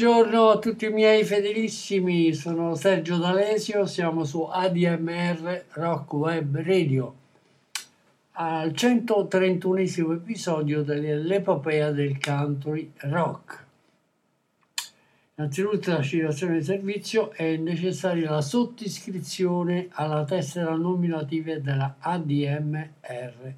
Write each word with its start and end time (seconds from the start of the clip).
Buongiorno 0.00 0.48
a 0.48 0.58
tutti 0.58 0.86
i 0.86 0.90
miei 0.90 1.24
fedelissimi, 1.24 2.32
sono 2.32 2.74
Sergio 2.74 3.18
D'Alesio, 3.18 3.84
siamo 3.84 4.24
su 4.24 4.40
ADMR 4.40 5.64
Rock 5.72 6.10
Web 6.14 6.58
Radio 6.62 7.14
al 8.30 8.74
131 8.74 9.80
episodio 10.14 10.82
dell'epopea 10.82 11.90
del 11.90 12.18
country 12.18 12.90
rock. 13.00 13.64
Innanzitutto 15.34 15.90
la 15.90 16.00
citazione 16.00 16.60
di 16.60 16.64
servizio 16.64 17.30
è 17.32 17.56
necessaria 17.56 18.30
la 18.30 18.40
sottiscrizione 18.40 19.88
alla 19.90 20.24
tessera 20.24 20.74
nominativa 20.76 21.58
della 21.58 21.96
ADMR. 21.98 23.52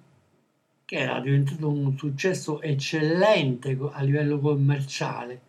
che 0.84 0.96
era 0.96 1.20
diventato 1.20 1.68
un 1.68 1.96
successo 1.96 2.60
eccellente 2.60 3.78
a 3.92 4.02
livello 4.02 4.38
commerciale. 4.38 5.40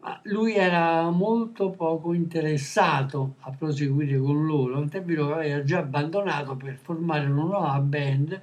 Ma 0.00 0.20
lui 0.24 0.54
era 0.54 1.08
molto 1.10 1.70
poco 1.70 2.12
interessato 2.12 3.36
a 3.40 3.50
proseguire 3.50 4.18
con 4.18 4.44
loro 4.44 4.74
tant'è 4.74 5.02
vero 5.02 5.28
che 5.28 5.32
aveva 5.32 5.64
già 5.64 5.78
abbandonato 5.78 6.56
per 6.56 6.76
formare 6.76 7.26
una 7.26 7.42
nuova 7.42 7.78
band 7.80 8.42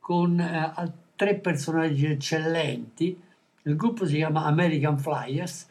con 0.00 0.40
eh, 0.40 0.92
tre 1.14 1.36
personaggi 1.36 2.06
eccellenti 2.06 3.20
il 3.68 3.76
gruppo 3.76 4.06
si 4.06 4.16
chiama 4.16 4.44
American 4.44 4.98
Flyers 4.98 5.68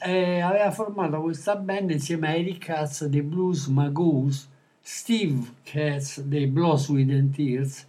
e 0.00 0.40
aveva 0.40 0.70
formato 0.70 1.20
questa 1.20 1.56
band 1.56 1.90
insieme 1.90 2.28
a 2.28 2.34
Eric 2.34 2.66
Katz 2.66 3.06
dei 3.06 3.22
Blues 3.22 3.66
Magoos, 3.66 4.48
Steve 4.80 5.54
Katz 5.62 6.20
dei 6.20 6.52
Sweat 6.76 7.10
and 7.10 7.34
Tears 7.34 7.86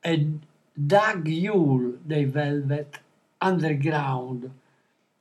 e 0.00 0.30
Doug 0.72 1.26
Yule 1.26 1.98
dei 2.02 2.24
Velvet 2.24 3.02
Underground 3.38 4.50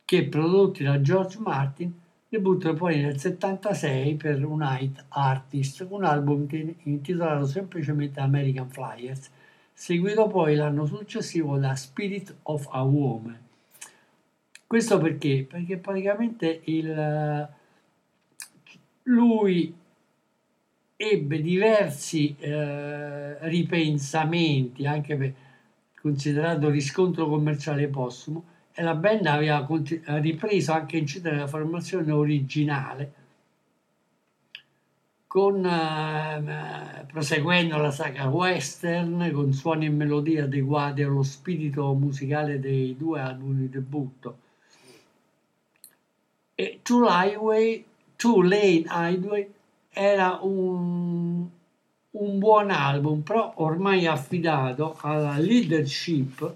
che 0.06 0.27
prodotti 0.27 0.83
da 0.83 1.01
George 1.01 1.39
Martin 1.39 1.94
debuttano 2.29 2.75
poi 2.75 3.01
nel 3.01 3.19
76 3.19 4.15
per 4.15 4.45
Unite 4.45 5.06
Artist, 5.09 5.85
un 5.89 6.03
album 6.03 6.47
intitolato 6.83 7.45
semplicemente 7.45 8.19
American 8.19 8.69
Flyers, 8.69 9.29
seguito 9.73 10.27
poi 10.27 10.56
l'anno 10.56 10.85
successivo 10.85 11.57
da 11.57 11.75
Spirit 11.75 12.35
of 12.44 12.68
a 12.71 12.83
Woman. 12.83 13.48
Questo 14.69 15.00
perché? 15.00 15.48
Perché 15.50 15.77
praticamente 15.77 16.62
il, 16.66 17.50
lui 19.06 19.74
ebbe 20.95 21.42
diversi 21.42 22.36
eh, 22.38 23.50
ripensamenti, 23.50 24.86
anche 24.86 25.16
per, 25.16 25.33
considerato 26.00 26.69
riscontro 26.69 27.27
commerciale 27.27 27.88
postumo, 27.88 28.44
e 28.71 28.83
la 28.83 28.94
band 28.94 29.25
aveva 29.25 29.68
ripreso 30.19 30.71
anche 30.71 30.98
a 30.98 31.00
incidere 31.00 31.38
la 31.38 31.48
formazione 31.48 32.12
originale 32.12 33.13
con, 35.25 35.66
eh, 35.66 37.06
proseguendo 37.07 37.75
la 37.77 37.89
saga 37.89 38.27
western 38.27 39.31
con 39.33 39.51
suoni 39.51 39.88
e 39.88 39.89
melodie 39.89 40.42
adeguati 40.42 41.01
allo 41.01 41.24
spirito 41.24 41.92
musicale 41.95 42.60
dei 42.60 42.95
due 42.95 43.19
album 43.19 43.62
di 43.62 43.69
debutto. 43.69 44.48
E 46.59 46.79
Two, 46.83 47.07
Highway, 47.07 47.85
Two 48.17 48.41
Lane 48.41 48.83
Highway 48.89 49.50
era 49.94 50.39
un, 50.41 51.47
un 52.11 52.38
buon 52.38 52.69
album, 52.69 53.21
però 53.21 53.53
ormai 53.56 54.06
affidato 54.06 54.97
alla 55.00 55.38
leadership 55.38 56.53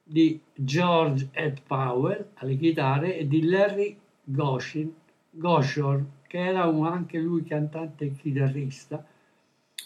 di 0.00 0.38
George 0.54 1.28
Ed 1.32 1.58
Powell 1.66 2.24
alle 2.34 2.56
chitarre 2.56 3.18
e 3.18 3.26
di 3.26 3.42
Larry 3.48 3.98
Goshin, 4.22 4.94
Goshorn, 5.28 6.06
che 6.28 6.38
era 6.38 6.66
un- 6.66 6.86
anche 6.86 7.18
lui 7.18 7.42
cantante 7.42 8.04
e 8.04 8.12
chitarrista, 8.14 9.04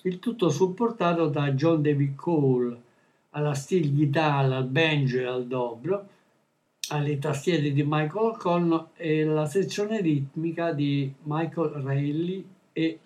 il 0.03 0.19
tutto 0.19 0.51
supportato 0.51 1.29
da 1.29 1.51
John 1.53 1.81
David 1.81 2.15
Cole 2.15 2.79
alla 3.31 3.55
steel 3.55 3.91
guitar, 3.91 4.53
al 4.53 4.67
banjo 4.67 5.19
e 5.19 5.25
al 5.25 5.47
dobro, 5.47 6.09
alle 6.89 7.19
tastiere 7.19 7.73
di 7.73 7.83
Michael 7.83 8.33
O'Connor 8.33 8.89
e 8.97 9.25
la 9.25 9.47
sezione 9.47 10.01
ritmica 10.01 10.73
di 10.73 11.13
Michael 11.23 11.83
Reilly 11.83 12.47
e 12.73 12.99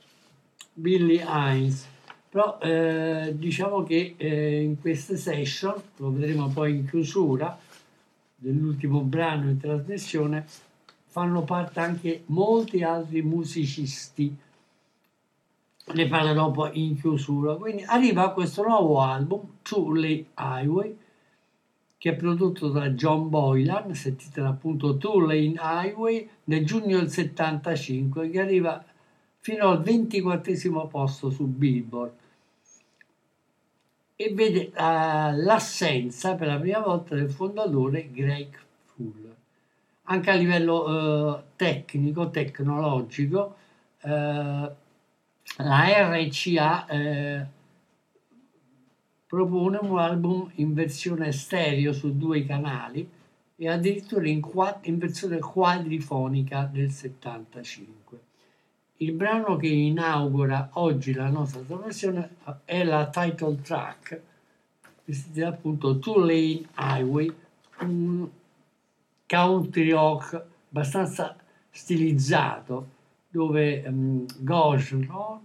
Billy 0.72 1.22
Hines. 1.24 1.86
Però 2.28 2.58
eh, 2.60 3.34
diciamo 3.36 3.84
che 3.84 4.14
eh, 4.16 4.62
in 4.62 4.80
queste 4.80 5.16
session, 5.16 5.74
lo 5.96 6.12
vedremo 6.12 6.48
poi 6.48 6.76
in 6.76 6.88
chiusura 6.88 7.58
dell'ultimo 8.34 9.00
brano 9.00 9.48
in 9.48 9.58
trasmissione, 9.58 10.46
fanno 11.06 11.42
parte 11.42 11.80
anche 11.80 12.22
molti 12.26 12.82
altri 12.82 13.22
musicisti. 13.22 14.36
Ne 15.90 16.06
parlerò 16.06 16.50
poi 16.50 16.84
in 16.84 17.00
chiusura. 17.00 17.54
Quindi 17.54 17.82
arriva 17.84 18.30
questo 18.32 18.62
nuovo 18.62 19.00
album, 19.00 19.40
Two 19.62 19.94
Lane 19.94 20.26
Highway, 20.36 20.96
che 21.98 22.10
è 22.10 22.16
prodotto 22.16 22.68
da 22.68 22.90
John 22.90 23.28
Boylan, 23.28 23.92
si 23.94 24.08
intitola 24.08 24.50
appunto 24.50 24.96
Two 24.96 25.20
Lane 25.20 25.54
Highway, 25.60 26.28
nel 26.44 26.64
giugno 26.64 26.98
del 26.98 27.10
75, 27.10 28.30
che 28.30 28.40
arriva 28.40 28.82
fino 29.40 29.68
al 29.68 29.82
24 29.82 30.86
posto 30.86 31.30
su 31.30 31.46
Billboard 31.46 32.12
e 34.20 34.32
vede 34.34 34.72
eh, 34.72 34.72
l'assenza 34.72 36.34
per 36.34 36.48
la 36.48 36.58
prima 36.58 36.80
volta 36.80 37.14
del 37.14 37.30
fondatore 37.30 38.10
Greg 38.10 38.48
Fuller. 38.84 39.36
Anche 40.04 40.30
a 40.30 40.34
livello 40.34 41.36
eh, 41.36 41.42
tecnico, 41.54 42.30
tecnologico, 42.30 43.56
eh, 44.02 44.70
la 45.56 46.10
RCA 46.10 46.86
propone 49.28 49.78
un 49.82 49.98
album 49.98 50.50
in 50.54 50.72
versione 50.72 51.32
stereo 51.32 51.92
su 51.92 52.16
due 52.16 52.46
canali 52.46 53.06
e 53.56 53.68
addirittura 53.68 54.26
in, 54.26 54.40
qua- 54.40 54.78
in 54.82 54.96
versione 54.96 55.38
quadrifonica 55.38 56.68
del 56.72 56.90
75. 56.90 58.20
Il 58.96 59.12
brano 59.12 59.56
che 59.56 59.68
inaugura 59.68 60.70
oggi 60.74 61.12
la 61.12 61.28
nostra 61.28 61.60
trasmissione 61.60 62.36
è 62.64 62.82
la 62.84 63.08
title 63.10 63.60
track, 63.60 64.20
che 65.04 65.12
si 65.12 65.30
chiama 65.32 65.54
appunto 65.54 65.98
Two 65.98 66.18
Lane 66.20 66.66
Highway, 66.78 67.30
un 67.80 68.28
country 69.26 69.90
rock 69.90 70.42
abbastanza 70.70 71.36
stilizzato, 71.70 72.88
dove 73.28 73.84
um, 73.86 74.24
Gosling, 74.38 75.04
il- 75.04 75.40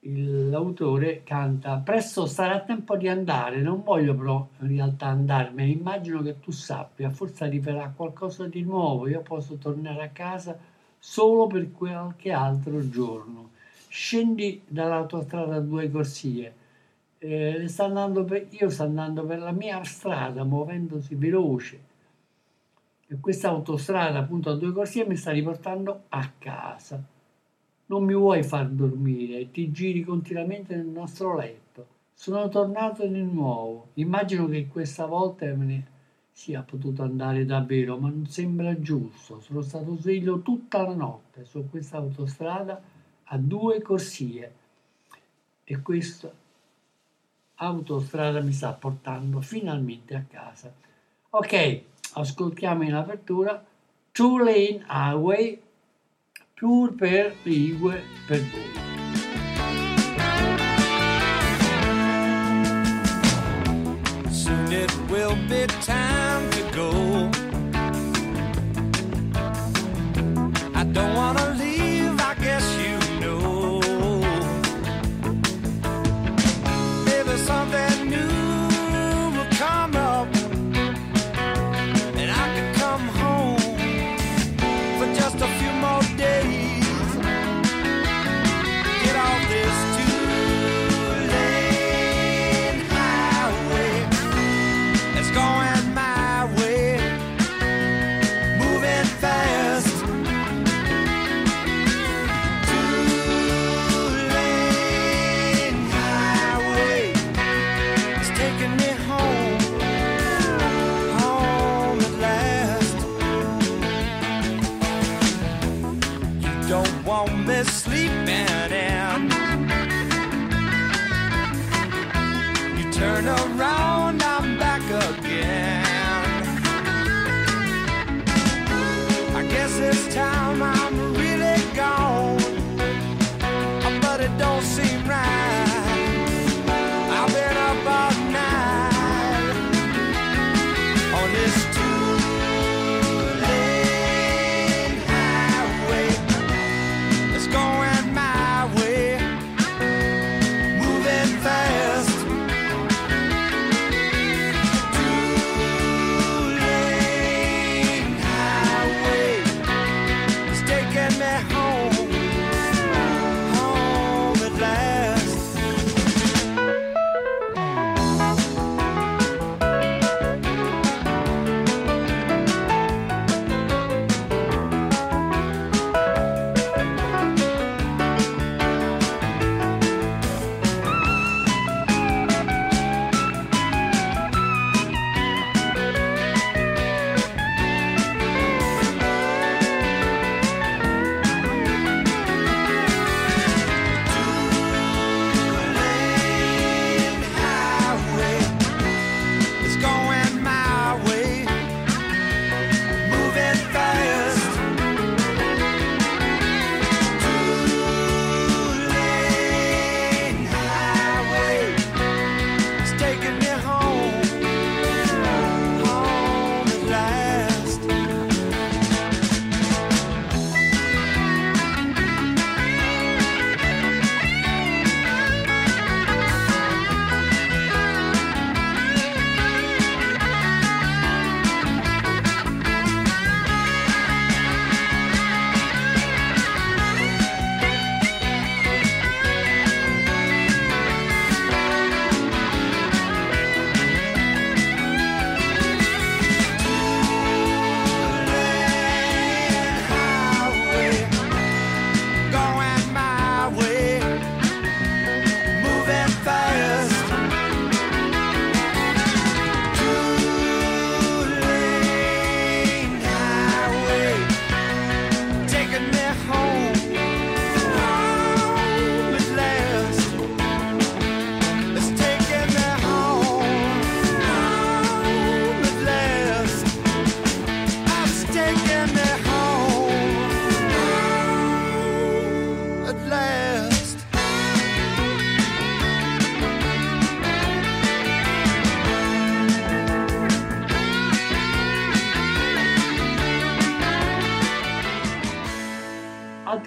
l'autore, 0.00 1.22
canta 1.24 1.76
Presto 1.78 2.26
sarà 2.26 2.60
tempo 2.60 2.96
di 2.96 3.08
andare, 3.08 3.60
non 3.60 3.82
voglio 3.82 4.14
però 4.14 4.48
in 4.60 4.68
realtà 4.68 5.06
andarmene, 5.06 5.70
immagino 5.70 6.22
che 6.22 6.38
tu 6.40 6.50
sappia, 6.50 7.10
forse 7.10 7.44
arriverà 7.44 7.92
qualcosa 7.94 8.46
di 8.46 8.62
nuovo, 8.62 9.08
io 9.08 9.20
posso 9.22 9.56
tornare 9.56 10.02
a 10.04 10.08
casa 10.08 10.58
solo 10.98 11.46
per 11.46 11.70
qualche 11.72 12.32
altro 12.32 12.88
giorno. 12.88 13.50
Scendi 13.88 14.62
dall'autostrada 14.66 15.60
due 15.60 15.90
corsie. 15.90 16.54
Eh, 17.18 17.66
sta 17.66 17.84
andando 17.84 18.24
per- 18.24 18.46
io 18.50 18.70
sto 18.70 18.84
andando 18.84 19.24
per 19.24 19.40
la 19.40 19.50
mia 19.50 19.82
strada 19.82 20.44
muovendosi 20.44 21.16
veloce 21.16 21.80
e 23.08 23.18
questa 23.20 23.48
autostrada 23.48 24.18
appunto 24.18 24.50
a 24.50 24.54
due 24.54 24.72
corsie 24.72 25.06
mi 25.06 25.16
sta 25.16 25.32
riportando 25.32 26.04
a 26.10 26.30
casa. 26.38 27.02
Non 27.90 28.04
mi 28.04 28.14
vuoi 28.14 28.42
far 28.42 28.68
dormire, 28.68 29.50
ti 29.50 29.70
giri 29.70 30.02
continuamente 30.02 30.76
nel 30.76 30.86
nostro 30.86 31.34
letto. 31.36 31.86
Sono 32.12 32.48
tornato 32.48 33.06
di 33.06 33.22
nuovo. 33.22 33.88
Immagino 33.94 34.46
che 34.46 34.66
questa 34.66 35.06
volta 35.06 35.46
me 35.54 35.64
ne 35.64 35.86
sia 36.30 36.62
potuto 36.62 37.02
andare 37.02 37.44
davvero, 37.44 37.96
ma 37.96 38.08
non 38.08 38.26
sembra 38.26 38.78
giusto. 38.80 39.40
Sono 39.40 39.62
stato 39.62 39.96
sveglio 39.96 40.40
tutta 40.40 40.82
la 40.82 40.94
notte 40.94 41.44
su 41.44 41.66
questa 41.70 41.96
autostrada 41.96 42.80
a 43.24 43.38
due 43.38 43.80
corsie 43.80 44.52
e 45.64 45.80
questa 45.80 46.30
autostrada 47.56 48.40
mi 48.40 48.52
sta 48.52 48.72
portando 48.72 49.40
finalmente 49.40 50.14
a 50.14 50.24
casa. 50.28 50.72
Ok, 51.30 51.82
ascoltiamo 52.14 52.82
in 52.84 52.94
apertura 52.94 53.64
Two 54.12 54.38
Lane 54.38 54.84
Highway, 54.88 55.60
pur 56.58 56.92
per 56.96 57.32
lingue 57.44 58.02
per 58.26 58.40
voi. 58.50 58.72
Soon 64.30 64.72
it 64.72 64.92
will 65.08 65.36
be 65.48 65.66
time 65.82 66.50
to 66.50 66.62
go. 66.74 67.07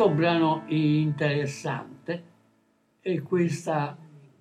Altro 0.01 0.15
brano 0.15 0.63
interessante 0.65 2.24
è 3.01 3.22
questa 3.22 3.96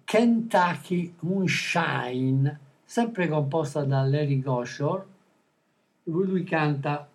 Kentucky 0.05 1.13
Moonshine, 1.21 2.59
sempre 2.83 3.29
composta 3.29 3.85
da 3.85 4.03
Larry 4.03 4.41
Goshore, 4.41 5.05
lui 6.05 6.45
canta 6.45 7.07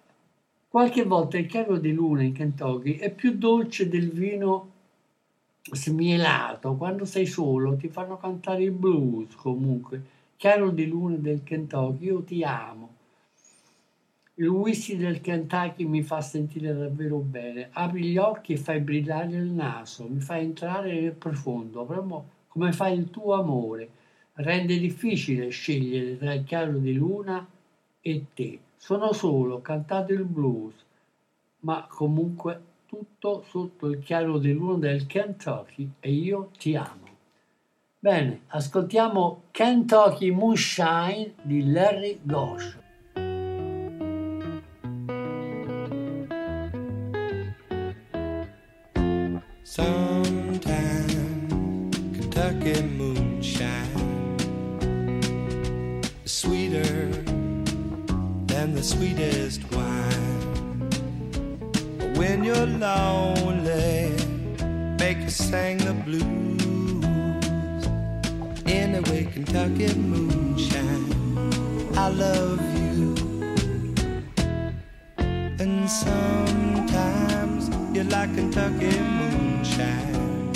qualche 0.68 1.06
volta 1.06 1.40
il 1.40 1.48
chiaro 1.48 1.80
di 1.80 1.92
luna 1.92 2.22
in 2.22 2.34
Kentucky 2.34 2.98
è 2.98 3.12
più 3.12 3.36
dolce 3.36 3.90
del 3.90 4.12
vino 4.12 4.72
smielato, 5.72 6.76
quando 6.76 7.06
sei 7.06 7.26
solo 7.26 7.76
ti 7.76 7.88
fanno 7.90 8.18
cantare 8.18 8.62
il 8.62 8.72
blues 8.72 9.34
comunque, 9.38 10.04
chiaro 10.36 10.70
di 10.70 10.86
luna 10.86 11.16
del 11.16 11.42
Kentucky, 11.42 12.06
io 12.06 12.22
ti 12.22 12.44
amo. 12.44 12.95
Il 14.38 14.50
whisky 14.50 14.98
del 14.98 15.22
Kentucky 15.22 15.86
mi 15.86 16.04
fa 16.04 16.20
sentire 16.20 16.74
davvero 16.74 17.20
bene. 17.20 17.70
Apri 17.72 18.04
gli 18.04 18.18
occhi 18.18 18.52
e 18.52 18.58
fai 18.58 18.82
brillare 18.82 19.34
il 19.34 19.50
naso, 19.50 20.10
mi 20.10 20.20
fai 20.20 20.44
entrare 20.44 21.00
nel 21.00 21.14
profondo, 21.14 21.86
proprio 21.86 22.26
come 22.50 22.74
fa 22.74 22.90
il 22.90 23.10
tuo 23.10 23.36
amore. 23.36 23.90
Rende 24.34 24.78
difficile 24.78 25.48
scegliere 25.48 26.18
tra 26.18 26.34
il 26.34 26.44
chiaro 26.44 26.78
di 26.80 26.94
luna 26.94 27.48
e 28.02 28.26
te. 28.34 28.60
Sono 28.76 29.14
solo, 29.14 29.62
cantate 29.62 30.12
il 30.12 30.26
blues, 30.26 30.74
ma 31.62 31.88
comunque 31.90 32.62
tutto 32.88 33.46
sotto 33.48 33.88
il 33.88 34.00
chiaro 34.00 34.38
di 34.38 34.52
luna 34.52 34.80
del 34.80 35.06
Kentucky 35.06 35.92
e 36.02 36.12
io 36.12 36.50
ti 36.58 36.76
amo. 36.76 37.08
Bene, 37.98 38.42
ascoltiamo 38.48 39.44
Kentucky 39.52 40.30
Moonshine 40.32 41.36
di 41.42 41.72
Larry 41.72 42.20
Gosh. 42.22 42.84
Sweetest 59.06 59.62
wine. 59.72 60.90
When 62.16 62.44
you're 62.44 62.66
lonely, 62.66 64.10
make 65.00 65.20
you 65.20 65.30
sing 65.30 65.78
the 65.78 65.94
blues. 66.06 67.86
Anyway, 68.66 69.26
Kentucky 69.32 69.94
moonshine, 69.94 71.14
I 71.96 72.10
love 72.10 72.60
you. 72.82 73.14
And 75.60 75.88
sometimes 75.88 77.70
you're 77.96 78.06
like 78.06 78.34
Kentucky 78.34 78.98
moonshine, 79.20 80.52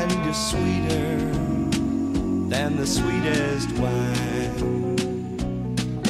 and 0.00 0.10
you're 0.24 0.34
sweeter 0.50 1.16
than 2.48 2.76
the 2.76 2.86
sweetest 2.86 3.70
wine. 3.78 4.97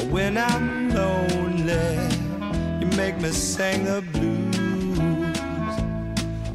When 0.09 0.37
I'm 0.37 0.89
lonely, 0.89 2.09
you 2.81 2.87
make 2.97 3.19
me 3.21 3.29
sing 3.29 3.85
the 3.85 4.01
blues. 4.01 4.39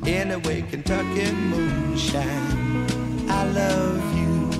Anyway, 0.06 0.62
Kentucky 0.62 1.30
moonshine, 1.32 2.87
I 3.30 3.44
love 3.46 4.02
you. 4.18 4.50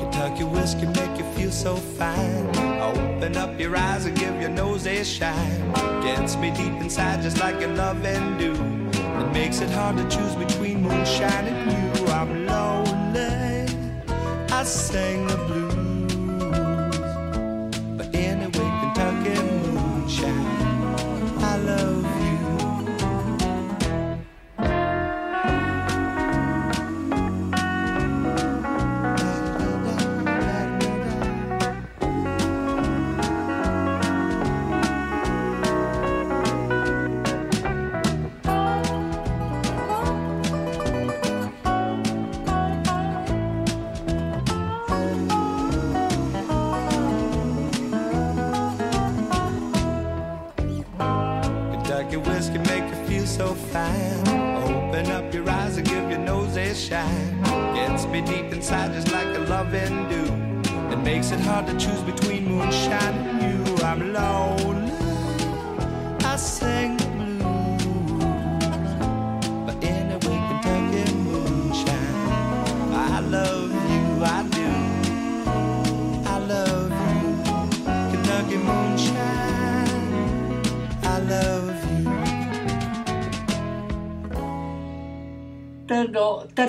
Kentucky 0.00 0.44
whiskey 0.44 0.86
make 0.86 1.18
you 1.18 1.24
feel 1.36 1.52
so 1.52 1.76
fine. 1.76 2.48
Open 2.80 3.36
up 3.36 3.58
your 3.60 3.76
eyes 3.76 4.06
and 4.06 4.18
give 4.18 4.40
your 4.40 4.50
nose 4.50 4.86
a 4.88 5.04
shine. 5.04 5.72
Gets 6.02 6.36
me 6.36 6.50
deep 6.50 6.74
inside 6.80 7.22
just 7.22 7.38
like 7.38 7.60
your 7.60 7.74
loving 7.74 8.36
do. 8.38 8.52
It 8.52 9.32
makes 9.32 9.60
it 9.60 9.70
hard 9.70 9.96
to 9.98 10.08
choose 10.08 10.34
between 10.34 10.82
moonshine 10.82 11.46
and 11.46 11.98
you. 11.98 12.06
I'm 12.08 12.46
lonely. 12.46 13.68
I 14.52 14.64
sing 14.64 15.26
the 15.28 15.36
blues. 15.36 15.65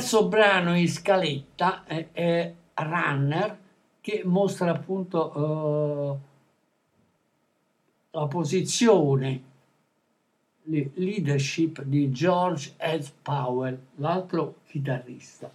Terzo, 0.07 0.29
brano 0.29 0.73
in 0.77 0.87
scaletta 0.87 1.83
è, 1.83 2.07
è 2.13 2.53
Runner 2.75 3.57
che 3.99 4.21
mostra 4.23 4.71
appunto 4.71 5.33
eh, 5.33 6.17
la 8.11 8.27
posizione, 8.27 9.43
le 10.63 10.91
leadership 10.93 11.81
di 11.81 12.09
George 12.09 12.75
S. 12.77 13.11
Powell, 13.21 13.77
l'altro 13.95 14.59
chitarrista. 14.67 15.51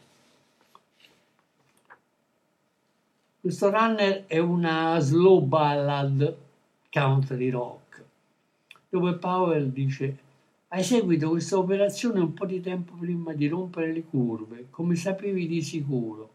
Questo 3.40 3.71
Runner 3.71 4.26
è 4.26 4.37
una 4.37 4.99
slow 4.99 5.40
ballad 5.40 6.37
country 6.90 7.49
rock 7.49 8.04
dove 8.90 9.14
Powell 9.14 9.73
dice 9.73 10.18
hai 10.73 10.81
eseguito 10.81 11.29
questa 11.29 11.59
operazione 11.59 12.19
un 12.19 12.33
po' 12.33 12.47
di 12.47 12.59
tempo 12.62 12.95
prima 12.95 13.35
di 13.35 13.47
rompere 13.47 13.93
le 13.93 14.05
curve, 14.05 14.69
come 14.71 14.97
sapevi 14.97 15.47
di 15.47 15.61
sicuro. 15.61 16.31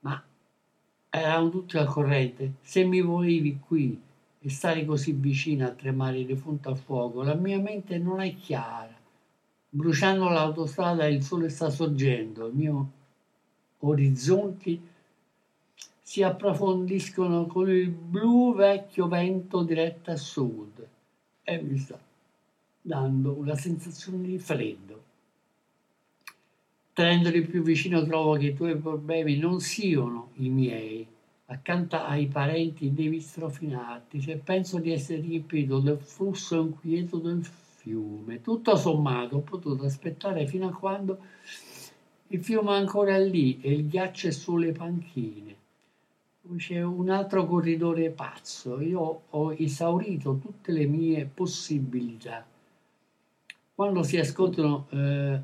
Ma 0.00 0.22
eravamo 1.10 1.50
tutti 1.50 1.76
al 1.76 1.86
corrente. 1.86 2.54
Se 2.62 2.82
mi 2.84 3.02
volevi 3.02 3.58
qui 3.58 4.00
e 4.40 4.48
stare 4.48 4.86
così 4.86 5.12
vicino 5.12 5.66
a 5.66 5.72
tremare 5.72 6.24
di 6.24 6.34
fronte 6.34 6.68
al 6.68 6.78
fuoco, 6.78 7.22
la 7.22 7.34
mia 7.34 7.58
mente 7.58 7.98
non 7.98 8.22
è 8.22 8.34
chiara. 8.36 8.98
Bruciando 9.68 10.30
l'autostrada 10.30 11.06
il 11.06 11.22
sole 11.22 11.50
sta 11.50 11.68
sorgendo, 11.68 12.48
i 12.48 12.52
miei 12.52 12.84
orizzonti 13.80 14.80
si 16.00 16.22
approfondiscono 16.22 17.46
con 17.46 17.68
il 17.68 17.90
blu 17.90 18.54
vecchio 18.54 19.08
vento 19.08 19.62
diretto 19.62 20.10
a 20.10 20.16
sud 20.16 20.88
e 21.42 21.60
mi 21.60 21.76
sta 21.76 21.98
dando 22.82 23.32
una 23.32 23.54
sensazione 23.54 24.26
di 24.26 24.38
freddo. 24.38 25.00
Tenendoli 26.92 27.42
più 27.46 27.62
vicino 27.62 28.04
trovo 28.04 28.34
che 28.34 28.46
i 28.46 28.54
tuoi 28.54 28.76
problemi 28.76 29.38
non 29.38 29.60
siano 29.60 30.30
i 30.34 30.48
miei. 30.50 31.06
Accanto 31.46 31.96
ai 31.96 32.26
parenti 32.26 32.92
devi 32.92 33.20
strofinarti 33.20 34.20
se 34.20 34.36
penso 34.36 34.78
di 34.78 34.90
essere 34.92 35.20
riempito 35.20 35.78
del 35.78 35.98
flusso 35.98 36.60
inquieto 36.60 37.18
del 37.18 37.44
fiume. 37.44 38.42
Tutto 38.42 38.76
sommato 38.76 39.36
ho 39.36 39.40
potuto 39.40 39.84
aspettare 39.84 40.46
fino 40.46 40.68
a 40.68 40.72
quando 40.72 41.18
il 42.28 42.42
fiume 42.42 42.72
è 42.72 42.80
ancora 42.80 43.16
lì 43.18 43.60
e 43.60 43.72
il 43.72 43.88
ghiaccio 43.88 44.28
è 44.28 44.30
sulle 44.32 44.72
panchine. 44.72 45.56
C'è 46.56 46.82
un 46.82 47.08
altro 47.08 47.46
corridore 47.46 48.10
pazzo. 48.10 48.80
Io 48.80 49.22
ho 49.30 49.54
esaurito 49.54 50.38
tutte 50.38 50.72
le 50.72 50.86
mie 50.86 51.24
possibilità. 51.24 52.44
Quando 53.82 54.04
si 54.04 54.16
ascoltano 54.16 54.86
eh, 54.90 55.40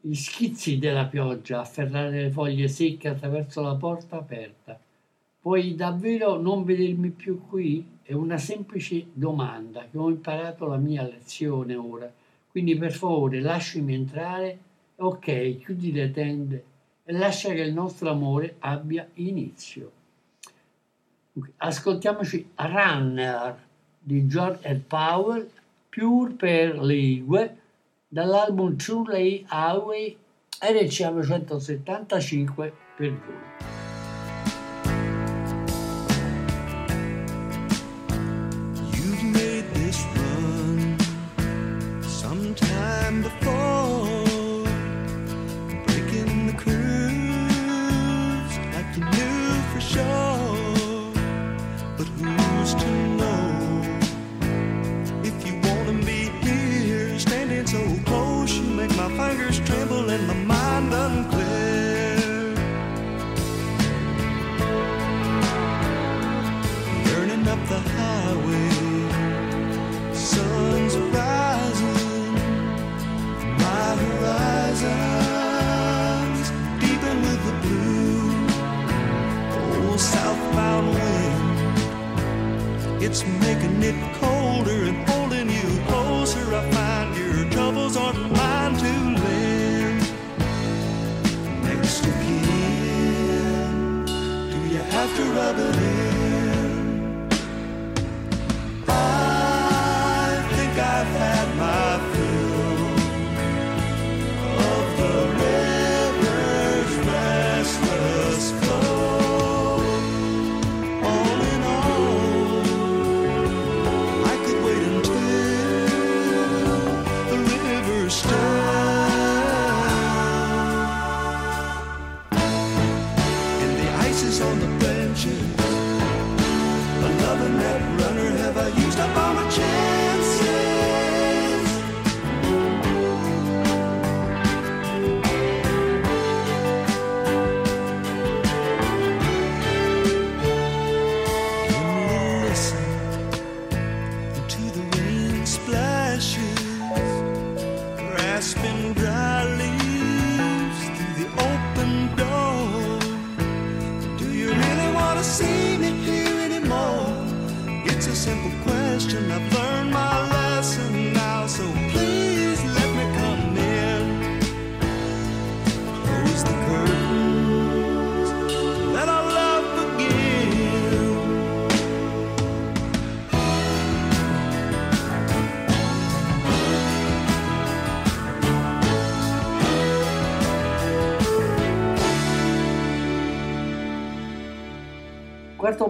gli 0.00 0.14
schizzi 0.14 0.78
della 0.78 1.06
pioggia 1.06 1.58
afferrare 1.58 2.22
le 2.22 2.30
foglie 2.30 2.68
secche 2.68 3.08
attraverso 3.08 3.60
la 3.60 3.74
porta 3.74 4.18
aperta, 4.18 4.78
Puoi 5.40 5.74
davvero 5.74 6.40
non 6.40 6.62
vedermi 6.62 7.10
più 7.10 7.44
qui? 7.48 7.98
È 8.02 8.12
una 8.12 8.38
semplice 8.38 9.06
domanda 9.12 9.84
che 9.90 9.98
ho 9.98 10.10
imparato 10.10 10.68
la 10.68 10.76
mia 10.76 11.02
lezione 11.02 11.74
ora. 11.74 12.08
Quindi 12.48 12.76
per 12.76 12.92
favore 12.92 13.40
lasciami 13.40 13.94
entrare. 13.94 14.58
Ok, 14.94 15.58
chiudi 15.58 15.90
le 15.90 16.12
tende 16.12 16.64
e 17.02 17.12
lascia 17.14 17.52
che 17.52 17.62
il 17.62 17.74
nostro 17.74 18.10
amore 18.10 18.54
abbia 18.60 19.08
inizio. 19.14 19.90
Ascoltiamoci 21.56 22.50
Runner 22.54 23.58
di 23.98 24.24
George 24.28 24.68
Ed 24.68 24.82
Powell, 24.82 25.50
Pure 25.94 26.34
per 26.34 26.82
Ligue, 26.82 27.56
dall'album 28.08 28.76
True 28.76 29.04
Lay 29.06 29.46
Highway 29.48 30.16
RC 30.60 31.00
975 31.00 32.72
per 32.96 33.10
voi. 33.10 33.83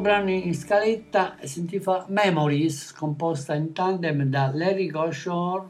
Brano 0.05 0.29
in 0.29 0.55
scaletta 0.55 1.39
si 1.45 1.61
intitola 1.61 2.05
Memories, 2.11 2.93
composta 2.93 3.55
in 3.55 3.73
tandem 3.73 4.25
da 4.25 4.51
Larry 4.53 4.91
Goshore 4.91 5.67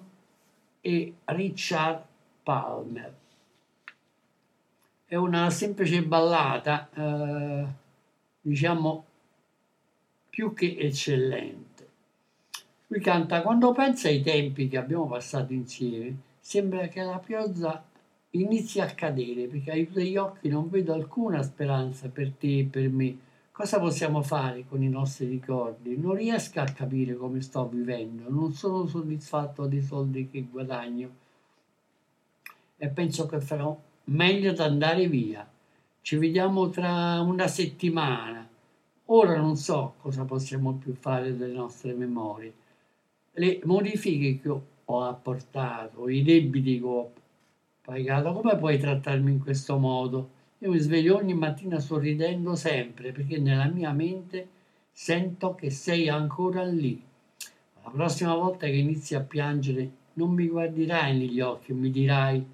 e 0.81 1.15
Richard 1.27 2.03
Palmer. 2.43 3.15
È 5.05 5.15
una 5.15 5.51
semplice 5.51 6.03
ballata, 6.03 6.89
eh, 6.93 7.65
diciamo, 8.41 9.05
più 10.31 10.53
che 10.53 10.79
eccellente. 10.81 11.89
Lui 12.89 12.99
canta, 12.99 13.41
quando 13.41 13.71
pensa 13.71 14.09
ai 14.09 14.21
tempi 14.21 14.67
che 14.67 14.79
abbiamo 14.79 15.07
passato 15.07 15.53
insieme, 15.53 16.17
sembra 16.41 16.89
che 16.89 17.03
la 17.03 17.21
pioggia 17.25 17.85
inizi 18.31 18.81
a 18.81 18.87
cadere, 18.87 19.47
perché 19.47 19.71
aiuto 19.71 20.01
degli 20.01 20.17
occhi 20.17 20.49
non 20.49 20.69
vedo 20.69 20.93
alcuna 20.93 21.41
speranza 21.45 22.09
per 22.09 22.33
te 22.33 22.59
e 22.59 22.65
per 22.65 22.89
me. 22.89 23.33
Cosa 23.57 23.79
possiamo 23.79 24.21
fare 24.21 24.65
con 24.69 24.83
i 24.83 24.89
nostri 24.89 25.27
ricordi? 25.27 25.97
Non 25.97 26.17
riesco 26.17 26.59
a 26.59 26.65
capire 26.65 27.15
come 27.15 27.41
sto 27.41 27.69
vivendo, 27.69 28.29
non 28.29 28.53
sono 28.53 28.85
soddisfatto 28.89 29.67
dei 29.67 29.81
soldi 29.81 30.29
che 30.29 30.43
guadagno 30.43 31.09
e 32.77 32.89
penso 32.89 33.27
che 33.27 33.41
farò 33.41 33.81
meglio 34.07 34.51
ad 34.51 34.59
andare 34.59 35.07
via. 35.07 35.49
Ci 36.01 36.17
vediamo 36.17 36.69
tra 36.71 37.21
una 37.21 37.47
settimana. 37.47 38.45
Ora 39.05 39.37
non 39.37 39.55
so 39.55 39.95
cosa 40.01 40.25
possiamo 40.25 40.73
più 40.73 40.93
fare 40.93 41.37
delle 41.37 41.55
nostre 41.55 41.93
memorie. 41.93 42.53
Le 43.35 43.61
modifiche 43.63 44.41
che 44.41 44.49
ho 44.85 45.03
apportato, 45.05 46.09
i 46.09 46.25
debiti 46.25 46.81
che 46.81 46.87
ho 46.87 47.13
pagato, 47.83 48.33
come 48.33 48.57
puoi 48.57 48.81
trattarmi 48.81 49.31
in 49.31 49.41
questo 49.41 49.79
modo? 49.79 50.43
Io 50.59 50.71
mi 50.71 50.79
sveglio 50.79 51.17
ogni 51.17 51.35
mattina 51.35 51.79
sorridendo 51.79 52.55
sempre 52.55 53.13
perché 53.13 53.39
nella 53.39 53.67
mia 53.67 53.93
mente 53.93 54.49
sento 54.91 55.55
che 55.55 55.71
sei 55.71 56.09
ancora 56.09 56.63
lì. 56.65 57.03
La 57.83 57.91
prossima 57.91 58.35
volta 58.35 58.67
che 58.67 58.77
inizi 58.77 59.15
a 59.15 59.21
piangere 59.21 59.91
non 60.15 60.31
mi 60.31 60.47
guarderai 60.47 61.17
negli 61.17 61.41
occhi 61.41 61.73
e 61.73 61.75
mi 61.75 61.91
dirai 61.91 62.47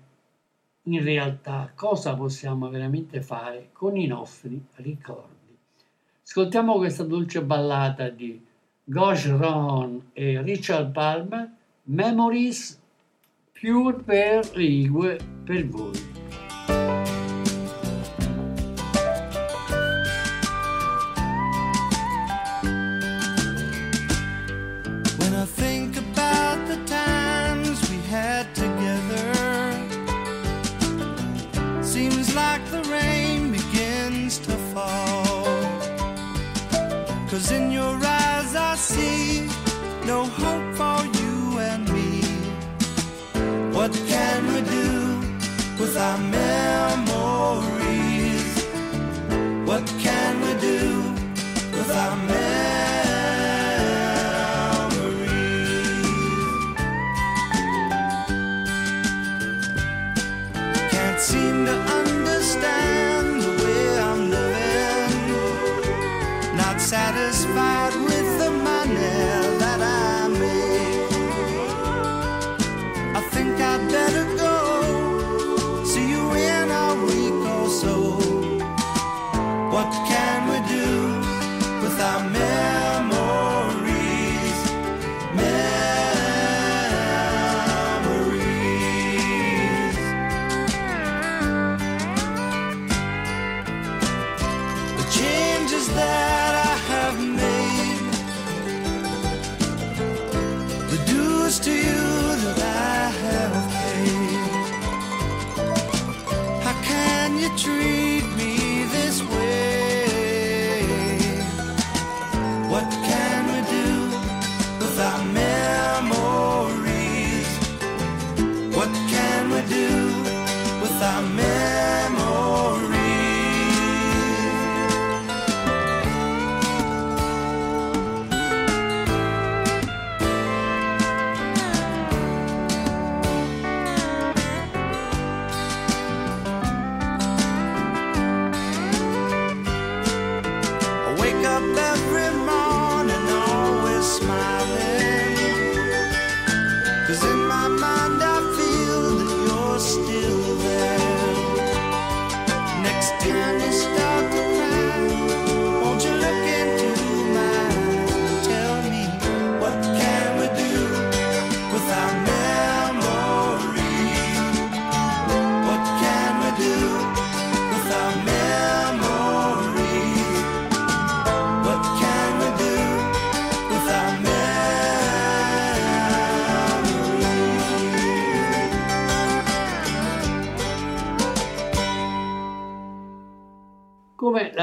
in 0.85 1.03
realtà 1.05 1.71
cosa 1.75 2.15
possiamo 2.15 2.69
veramente 2.69 3.21
fare 3.21 3.69
con 3.73 3.97
i 3.97 4.07
nostri 4.07 4.61
ricordi. 4.77 5.57
Ascoltiamo 6.25 6.77
questa 6.77 7.05
dolce 7.05 7.43
ballata 7.43 8.09
di 8.09 8.45
Gosh 8.83 9.29
Ron 9.37 10.11
e 10.13 10.41
Richard 10.43 10.91
Palmer, 10.93 11.51
Memories 11.85 12.81
Pure 13.53 14.03
per 14.03 14.57
Ligue 14.57 15.19
per 15.45 15.67
voi. 15.67 16.20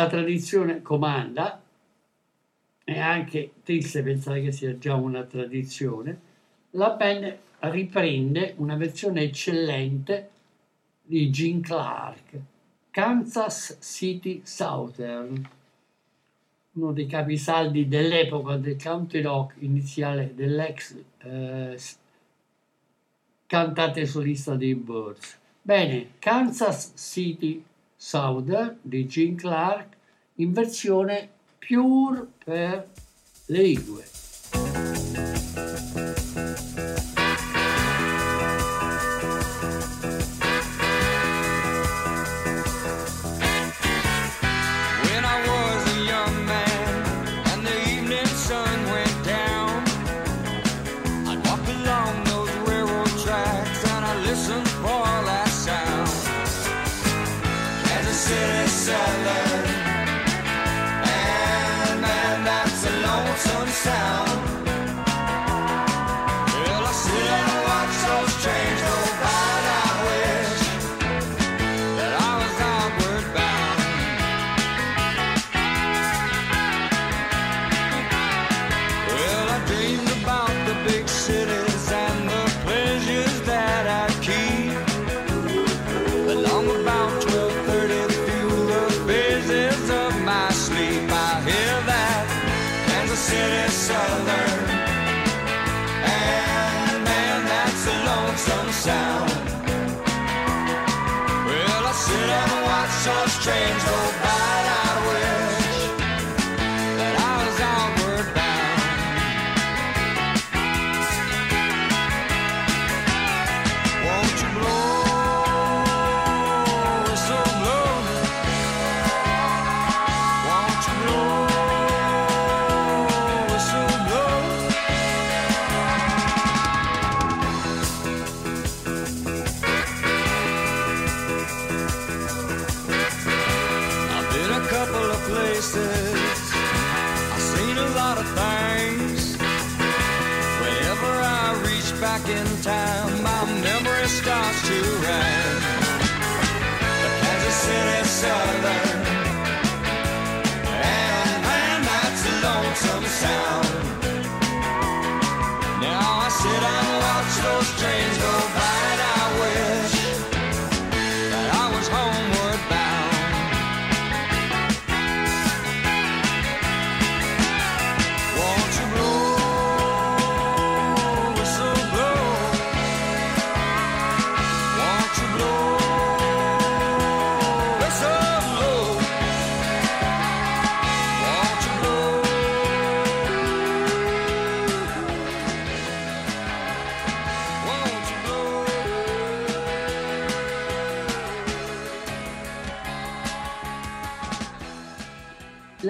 tradizione 0.08 0.82
comanda, 0.82 1.62
è 2.84 3.00
anche 3.00 3.52
triste 3.64 4.02
pensare 4.02 4.42
che 4.42 4.52
sia 4.52 4.78
già 4.78 4.96
una 4.96 5.24
tradizione, 5.24 6.20
la 6.72 6.92
band 6.92 7.38
riprende 7.60 8.54
una 8.58 8.76
versione 8.76 9.24
eccellente 9.24 10.30
di 11.02 11.30
Gene 11.30 11.62
Clark, 11.62 12.40
Kansas 12.92 13.78
City 13.82 14.42
Southern, 14.44 15.50
uno 16.74 16.92
dei 16.94 17.08
capisaldi 17.08 17.88
dell'epoca 17.88 18.56
del 18.56 18.82
country 18.82 19.22
rock 19.22 19.56
iniziale 19.60 20.34
dell'ex 20.34 20.96
eh, 21.24 21.78
cantante 23.46 24.06
solista 24.06 24.56
dei 24.56 24.76
Birds. 24.76 25.38
Bene, 25.62 26.12
Kansas 26.20 26.94
City 26.96 27.64
Southern 27.96 28.78
di 28.82 29.06
Gene 29.08 29.36
Clark 29.36 29.97
in 30.38 30.54
versione 30.54 31.30
pure 31.60 32.28
per 32.44 32.88
le 33.48 33.62
lingue. 33.62 34.97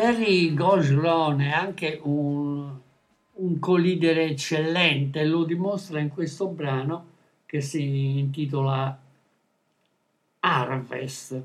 Larry 0.08 0.54
Gosron 0.54 1.42
è 1.42 1.50
anche 1.50 2.00
un, 2.02 2.74
un 3.34 3.60
co-leader 3.60 4.20
eccellente, 4.20 5.26
lo 5.26 5.44
dimostra 5.44 6.00
in 6.00 6.08
questo 6.08 6.48
brano 6.48 7.08
che 7.46 7.60
si 7.60 8.18
intitola 8.18 8.98
Harvest, 10.40 11.44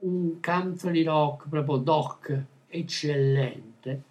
un 0.00 0.40
country 0.40 1.04
rock 1.04 1.48
proprio 1.48 1.76
doc 1.76 2.42
eccellente. 2.66 4.02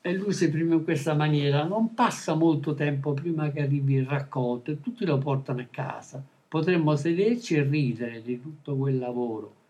E 0.00 0.14
lui 0.14 0.32
si 0.32 0.46
esprime 0.46 0.74
in 0.74 0.82
questa 0.82 1.14
maniera, 1.14 1.62
non 1.62 1.94
passa 1.94 2.34
molto 2.34 2.74
tempo 2.74 3.14
prima 3.14 3.52
che 3.52 3.62
arrivi 3.62 3.94
il 3.94 4.06
raccolto 4.06 4.72
e 4.72 4.80
tutti 4.80 5.04
lo 5.04 5.18
portano 5.18 5.60
a 5.60 5.66
casa. 5.70 6.20
Potremmo 6.48 6.96
sederci 6.96 7.54
e 7.54 7.62
ridere 7.62 8.20
di 8.20 8.42
tutto 8.42 8.74
quel 8.74 8.98
lavoro. 8.98 9.62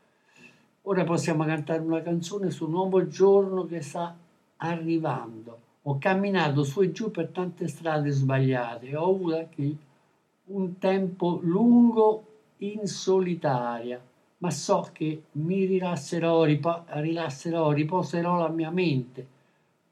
Ora 0.86 1.04
possiamo 1.04 1.44
cantare 1.44 1.80
una 1.80 2.02
canzone 2.02 2.50
sul 2.50 2.68
nuovo 2.68 3.06
giorno 3.06 3.64
che 3.64 3.80
sta 3.80 4.14
arrivando. 4.58 5.58
Ho 5.82 5.98
camminato 5.98 6.62
su 6.62 6.82
e 6.82 6.92
giù 6.92 7.10
per 7.10 7.28
tante 7.28 7.68
strade 7.68 8.10
sbagliate 8.10 8.94
ho 8.94 9.08
avuto 9.08 9.36
anche 9.36 9.76
un 10.46 10.78
tempo 10.78 11.38
lungo 11.42 12.26
in 12.58 12.86
solitaria, 12.86 13.98
ma 14.38 14.50
so 14.50 14.88
che 14.92 15.24
mi 15.32 15.64
rilasserò, 15.64 16.44
ripo- 16.44 16.84
rilasserò, 16.86 17.70
riposerò 17.70 18.36
la 18.36 18.48
mia 18.48 18.70
mente 18.70 19.26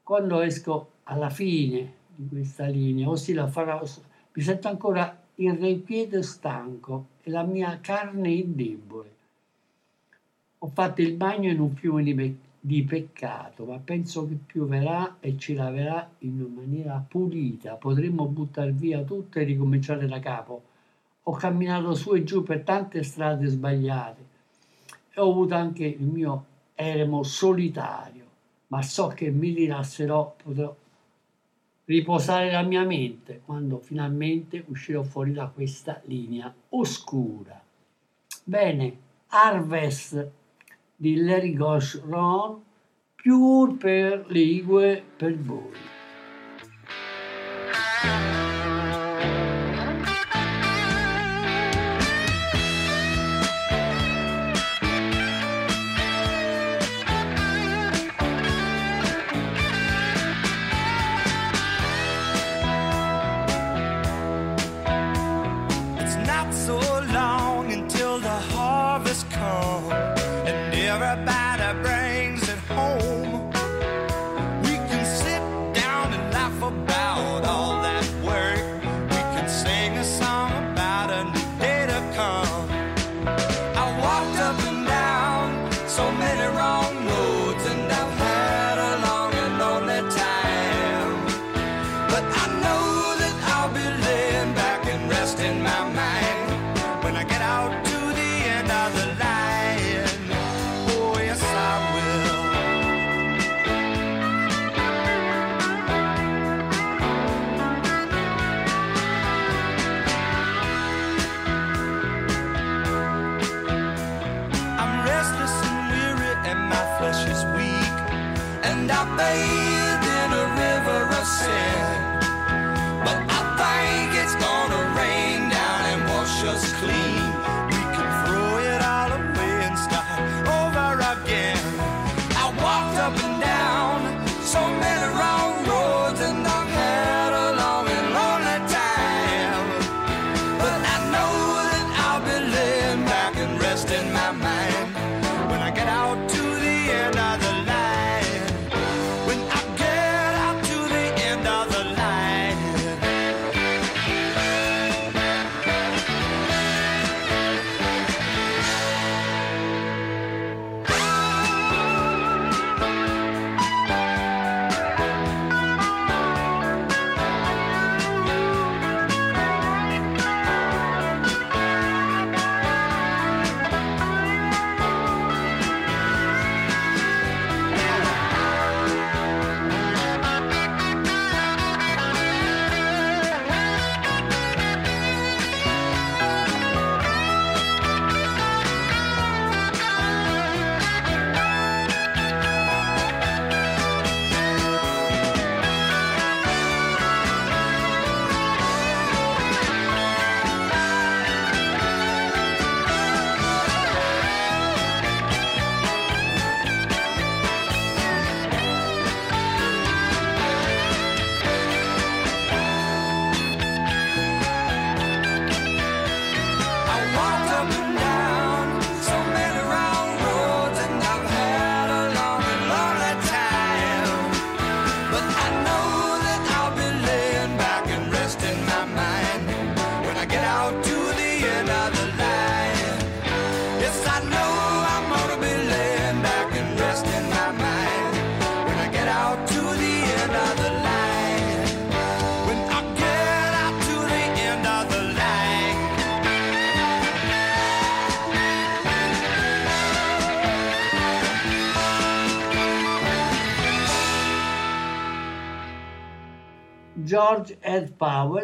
quando 0.03 0.41
esco 0.41 0.89
alla 1.05 1.29
fine 1.29 1.93
di 2.13 2.27
questa 2.27 2.65
linea, 2.65 3.09
ossia 3.09 3.35
la 3.35 3.47
farò, 3.47 3.81
mi 4.33 4.41
sento 4.41 4.67
ancora 4.67 5.17
irrequieto 5.35 6.17
e 6.17 6.23
stanco 6.23 7.05
e 7.23 7.31
la 7.31 7.43
mia 7.43 7.79
carne 7.81 8.37
è 8.37 8.43
debole. 8.43 9.11
Ho 10.63 10.71
fatto 10.73 11.01
il 11.01 11.13
bagno 11.15 11.51
in 11.51 11.59
un 11.59 11.75
fiume 11.75 12.03
di, 12.03 12.15
pe- 12.15 12.37
di 12.57 12.83
peccato, 12.83 13.65
ma 13.65 13.77
penso 13.79 14.25
che 14.25 14.35
pioverà 14.35 15.17
e 15.19 15.37
ci 15.37 15.55
laverà 15.55 16.09
in 16.19 16.37
maniera 16.55 17.03
pulita. 17.05 17.73
Potremmo 17.73 18.27
buttare 18.27 18.71
via 18.71 19.01
tutto 19.01 19.39
e 19.39 19.43
ricominciare 19.43 20.07
da 20.07 20.19
capo. 20.19 20.63
Ho 21.23 21.33
camminato 21.33 21.93
su 21.95 22.13
e 22.13 22.23
giù 22.23 22.43
per 22.43 22.61
tante 22.61 23.03
strade 23.03 23.45
sbagliate 23.47 24.25
e 25.13 25.19
ho 25.19 25.29
avuto 25.29 25.53
anche 25.53 25.83
il 25.83 26.05
mio 26.05 26.45
eremo 26.75 27.23
solitario, 27.23 28.25
ma 28.67 28.81
so 28.81 29.07
che 29.07 29.29
mi 29.31 29.51
rilasserò, 29.53 30.33
potrò 30.41 30.73
riposare 31.83 32.49
la 32.49 32.61
mia 32.61 32.85
mente 32.85 33.41
quando 33.43 33.79
finalmente 33.79 34.63
uscirò 34.67 35.03
fuori 35.03 35.33
da 35.33 35.47
questa 35.47 36.01
linea 36.05 36.53
oscura. 36.69 37.61
Bene, 38.45 38.97
Harvest 39.27 40.31
di 41.03 41.17
Larry 41.17 41.53
Gosh 41.53 41.99
Ron, 42.07 42.63
Pure 43.21 43.73
per 43.73 44.25
lingue 44.29 45.03
per 45.17 45.35
voi. 45.37 46.02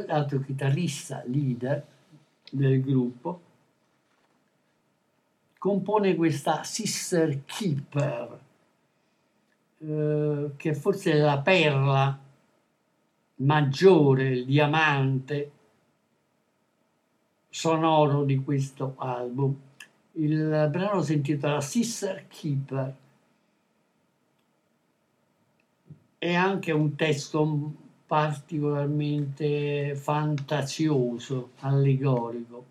L'altro 0.09 0.39
chitarrista 0.39 1.23
leader 1.27 1.85
del 2.51 2.81
gruppo, 2.81 3.41
compone 5.59 6.15
questa 6.15 6.63
Sister 6.63 7.45
Keeper, 7.45 8.39
eh, 9.77 10.51
che 10.57 10.73
forse 10.73 11.11
è 11.11 11.17
la 11.17 11.39
perla 11.39 12.19
maggiore, 13.35 14.29
il 14.29 14.45
diamante 14.45 15.51
sonoro 17.49 18.23
di 18.23 18.43
questo 18.43 18.95
album. 18.97 19.55
Il 20.13 20.67
brano 20.71 21.01
si 21.03 21.13
intitola 21.13 21.61
Sister 21.61 22.25
Keeper 22.27 22.95
è 26.17 26.33
anche 26.33 26.71
un 26.71 26.95
testo 26.95 27.87
particolarmente 28.09 29.93
fantasioso, 29.95 31.51
allegorico, 31.59 32.65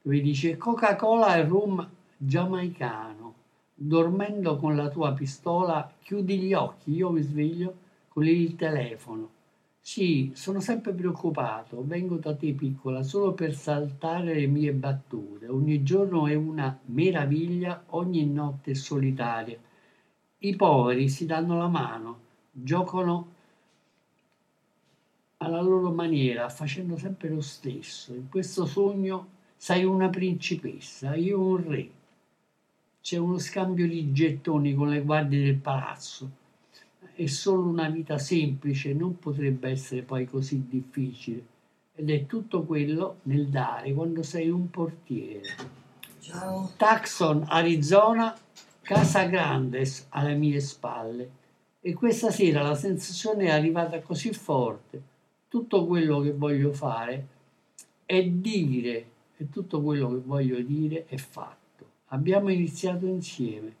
dove 0.00 0.20
dice 0.20 0.56
Coca-Cola 0.56 1.34
e 1.34 1.44
rum 1.44 1.84
giamaicano, 2.16 3.34
dormendo 3.74 4.54
con 4.58 4.76
la 4.76 4.88
tua 4.88 5.12
pistola, 5.12 5.92
chiudi 6.00 6.38
gli 6.38 6.52
occhi, 6.52 6.92
io 6.92 7.10
mi 7.10 7.20
sveglio 7.22 7.74
con 8.06 8.28
il 8.28 8.54
telefono. 8.54 9.30
Sì, 9.80 10.30
sono 10.36 10.60
sempre 10.60 10.92
preoccupato, 10.92 11.82
vengo 11.84 12.18
da 12.18 12.36
te 12.36 12.52
piccola 12.52 13.02
solo 13.02 13.32
per 13.32 13.56
saltare 13.56 14.34
le 14.34 14.46
mie 14.46 14.70
battute. 14.72 15.48
Ogni 15.48 15.82
giorno 15.82 16.28
è 16.28 16.36
una 16.36 16.78
meraviglia, 16.84 17.82
ogni 17.88 18.24
notte 18.24 18.76
solitaria. 18.76 19.58
I 20.38 20.54
poveri 20.54 21.08
si 21.08 21.26
danno 21.26 21.58
la 21.58 21.66
mano, 21.66 22.18
giocano 22.52 23.34
alla 25.46 25.60
loro 25.60 25.92
maniera, 25.92 26.48
facendo 26.48 26.96
sempre 26.96 27.28
lo 27.28 27.40
stesso. 27.40 28.12
In 28.12 28.28
questo 28.28 28.66
sogno 28.66 29.28
sei 29.56 29.84
una 29.84 30.08
principessa, 30.08 31.14
io 31.14 31.40
un 31.40 31.68
re. 31.68 31.90
C'è 33.00 33.16
uno 33.16 33.38
scambio 33.38 33.86
di 33.86 34.12
gettoni 34.12 34.74
con 34.74 34.88
le 34.88 35.02
guardie 35.02 35.44
del 35.44 35.56
palazzo. 35.56 36.30
È 37.14 37.26
solo 37.26 37.62
una 37.68 37.88
vita 37.88 38.18
semplice, 38.18 38.92
non 38.92 39.18
potrebbe 39.18 39.70
essere 39.70 40.02
poi 40.02 40.26
così 40.26 40.66
difficile. 40.68 41.54
Ed 41.94 42.10
è 42.10 42.26
tutto 42.26 42.64
quello 42.64 43.20
nel 43.22 43.46
dare 43.46 43.94
quando 43.94 44.22
sei 44.22 44.50
un 44.50 44.68
portiere. 44.68 45.42
Ciao. 46.20 46.72
Tucson, 46.76 47.44
Arizona, 47.48 48.36
Casa 48.82 49.24
Grandes 49.24 50.06
alle 50.10 50.34
mie 50.34 50.60
spalle. 50.60 51.30
E 51.80 51.94
questa 51.94 52.32
sera 52.32 52.62
la 52.62 52.74
sensazione 52.74 53.44
è 53.44 53.50
arrivata 53.50 54.00
così 54.00 54.32
forte. 54.32 55.14
Tutto 55.48 55.86
quello 55.86 56.20
che 56.20 56.32
voglio 56.32 56.72
fare 56.72 57.26
è 58.04 58.20
dire, 58.24 59.06
e 59.36 59.48
tutto 59.48 59.80
quello 59.80 60.08
che 60.10 60.20
voglio 60.24 60.60
dire 60.60 61.06
è 61.06 61.16
fatto. 61.16 61.84
Abbiamo 62.06 62.48
iniziato 62.48 63.06
insieme. 63.06 63.74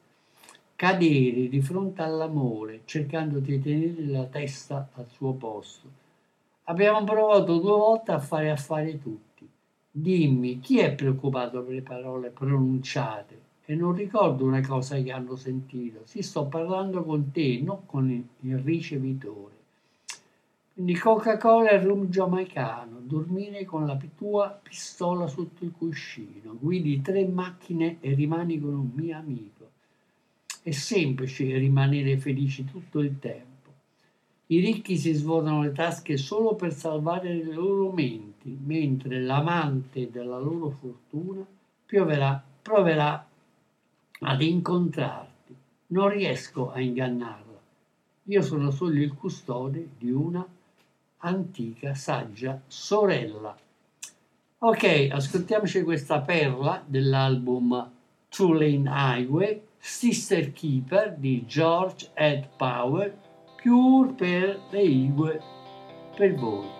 Cadere 0.76 1.48
di 1.48 1.60
fronte 1.60 2.02
all'amore, 2.02 2.82
cercando 2.84 3.40
di 3.40 3.60
tenere 3.60 4.06
la 4.06 4.26
testa 4.26 4.88
al 4.94 5.08
suo 5.10 5.32
posto. 5.32 5.88
Abbiamo 6.64 7.02
provato 7.02 7.58
due 7.58 7.76
volte 7.76 8.12
a 8.12 8.20
fare 8.20 8.50
affari 8.50 9.00
tutti. 9.00 9.48
Dimmi, 9.90 10.60
chi 10.60 10.78
è 10.78 10.94
preoccupato 10.94 11.62
per 11.62 11.74
le 11.74 11.82
parole 11.82 12.28
pronunciate? 12.30 13.40
E 13.64 13.74
non 13.74 13.92
ricordo 13.92 14.44
una 14.44 14.64
cosa 14.64 15.00
che 15.00 15.10
hanno 15.10 15.34
sentito. 15.34 16.02
Si 16.04 16.22
sto 16.22 16.46
parlando 16.46 17.02
con 17.02 17.32
te, 17.32 17.60
non 17.60 17.86
con 17.86 18.08
il- 18.08 18.24
il 18.42 18.58
ricevitore. 18.58 19.55
Quindi 20.76 20.94
Coca-Cola 20.94 21.70
e 21.70 21.82
rum 21.82 22.10
giamaicano, 22.10 22.98
dormire 23.00 23.64
con 23.64 23.86
la 23.86 23.98
tua 24.14 24.60
pistola 24.62 25.26
sotto 25.26 25.64
il 25.64 25.72
cuscino, 25.72 26.54
guidi 26.60 27.00
tre 27.00 27.24
macchine 27.24 27.96
e 28.00 28.12
rimani 28.12 28.60
con 28.60 28.74
un 28.74 28.90
mio 28.92 29.16
amico. 29.16 29.70
È 30.62 30.70
semplice 30.72 31.56
rimanere 31.56 32.18
felici 32.18 32.66
tutto 32.66 33.00
il 33.00 33.18
tempo. 33.18 33.72
I 34.48 34.60
ricchi 34.60 34.98
si 34.98 35.14
svuotano 35.14 35.62
le 35.62 35.72
tasche 35.72 36.18
solo 36.18 36.54
per 36.56 36.74
salvare 36.74 37.32
le 37.32 37.54
loro 37.54 37.90
menti, 37.90 38.54
mentre 38.62 39.22
l'amante 39.22 40.10
della 40.10 40.38
loro 40.38 40.68
fortuna 40.68 41.42
pioverà- 41.86 42.44
proverà 42.60 43.26
ad 44.20 44.42
incontrarti. 44.42 45.56
Non 45.86 46.10
riesco 46.10 46.70
a 46.70 46.80
ingannarla. 46.80 47.60
Io 48.24 48.42
sono 48.42 48.70
solo 48.70 49.00
il 49.00 49.14
custode 49.14 49.88
di 49.96 50.10
una 50.10 50.46
antica, 51.18 51.94
saggia 51.94 52.60
sorella. 52.66 53.56
Ok, 54.58 55.08
ascoltiamoci 55.10 55.82
questa 55.82 56.20
perla 56.20 56.82
dell'album 56.86 57.90
Two 58.28 58.54
Lane 58.54 58.90
Highway, 58.90 59.62
Sister 59.78 60.52
Keeper 60.52 61.14
di 61.16 61.44
George 61.46 62.10
Ed 62.14 62.48
Power, 62.56 63.16
Pure 63.62 64.12
per 64.12 64.60
le 64.70 64.82
Igue 64.82 65.40
per 66.16 66.34
voi. 66.34 66.75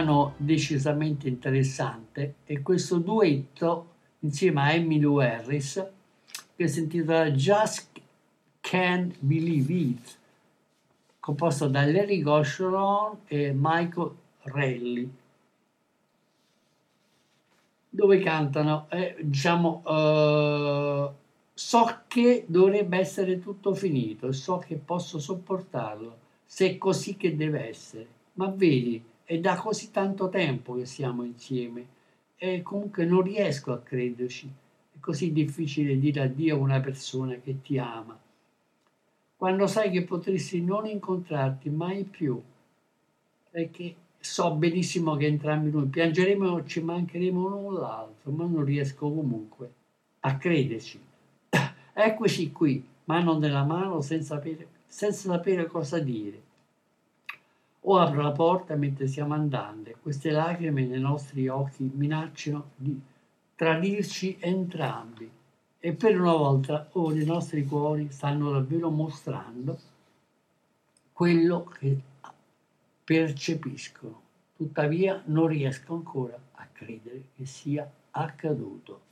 Brano 0.00 0.34
decisamente 0.38 1.28
interessante 1.28 2.36
è 2.44 2.62
questo 2.62 2.98
duetto 2.98 3.88
insieme 4.20 4.62
a 4.62 4.72
Emmylou 4.72 5.18
Harris 5.18 5.86
che 6.56 6.68
si 6.68 6.80
intitola 6.80 7.30
Just 7.30 7.90
Can't 8.60 9.16
Believe 9.18 9.72
It, 9.72 10.18
composto 11.18 11.68
da 11.68 11.84
Larry 11.84 12.22
Goshron 12.22 13.20
e 13.26 13.52
Michael 13.54 14.14
Ralli, 14.42 15.10
dove 17.88 18.18
cantano, 18.20 18.86
eh, 18.90 19.16
diciamo, 19.20 19.82
eh, 19.86 21.10
so 21.52 22.00
che 22.08 22.44
dovrebbe 22.46 22.98
essere 22.98 23.38
tutto 23.38 23.74
finito 23.74 24.32
so 24.32 24.58
che 24.58 24.76
posso 24.76 25.18
sopportarlo, 25.18 26.18
se 26.44 26.70
è 26.70 26.78
così 26.78 27.16
che 27.16 27.36
deve 27.36 27.68
essere. 27.68 28.06
Ma 28.34 28.48
vedi, 28.48 29.02
è 29.30 29.38
da 29.38 29.54
così 29.54 29.92
tanto 29.92 30.28
tempo 30.28 30.74
che 30.74 30.86
siamo 30.86 31.22
insieme 31.22 31.86
e 32.36 32.62
comunque 32.62 33.04
non 33.04 33.22
riesco 33.22 33.72
a 33.72 33.78
crederci. 33.78 34.50
È 34.92 34.98
così 34.98 35.30
difficile 35.30 36.00
dire 36.00 36.22
addio 36.22 36.56
a 36.56 36.58
una 36.58 36.80
persona 36.80 37.36
che 37.36 37.60
ti 37.60 37.78
ama. 37.78 38.18
Quando 39.36 39.68
sai 39.68 39.92
che 39.92 40.02
potresti 40.02 40.60
non 40.64 40.84
incontrarti 40.86 41.70
mai 41.70 42.02
più, 42.02 42.42
perché 43.50 43.94
so 44.18 44.52
benissimo 44.56 45.14
che 45.14 45.26
entrambi 45.26 45.70
noi 45.70 45.86
piangeremo 45.86 46.58
e 46.58 46.66
ci 46.66 46.82
mancheremo 46.82 47.46
l'un 47.46 47.74
l'altro, 47.74 48.32
ma 48.32 48.46
non 48.46 48.64
riesco 48.64 49.12
comunque 49.12 49.72
a 50.20 50.36
crederci. 50.36 50.98
Eccoci 51.92 52.50
qui, 52.50 52.84
mano 53.04 53.38
nella 53.38 53.62
mano, 53.62 54.00
senza 54.00 54.34
sapere, 54.34 54.66
senza 54.86 55.30
sapere 55.30 55.66
cosa 55.66 56.00
dire. 56.00 56.48
O 57.82 57.96
apro 57.98 58.20
la 58.22 58.32
porta 58.32 58.74
mentre 58.74 59.06
stiamo 59.06 59.34
andando 59.34 59.90
queste 60.02 60.30
lacrime 60.30 60.84
nei 60.84 61.00
nostri 61.00 61.48
occhi 61.48 61.90
minacciano 61.94 62.70
di 62.76 63.00
tradirci 63.54 64.36
entrambi. 64.40 65.30
E 65.78 65.92
per 65.94 66.20
una 66.20 66.34
volta 66.34 66.88
ora 66.92 67.18
i 67.18 67.24
nostri 67.24 67.64
cuori 67.64 68.10
stanno 68.10 68.50
davvero 68.50 68.90
mostrando 68.90 69.78
quello 71.12 71.64
che 71.64 71.98
percepiscono. 73.02 74.20
Tuttavia 74.56 75.22
non 75.26 75.46
riesco 75.46 75.94
ancora 75.94 76.38
a 76.52 76.66
credere 76.70 77.28
che 77.34 77.46
sia 77.46 77.90
accaduto. 78.10 79.08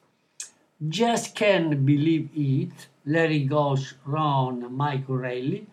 Just 0.76 1.34
Can't 1.34 1.74
Believe 1.74 2.28
It, 2.32 2.90
Larry 3.02 3.46
Gosh, 3.46 3.96
Ron, 4.04 4.66
Michael 4.70 5.18
Rayleigh, 5.18 5.66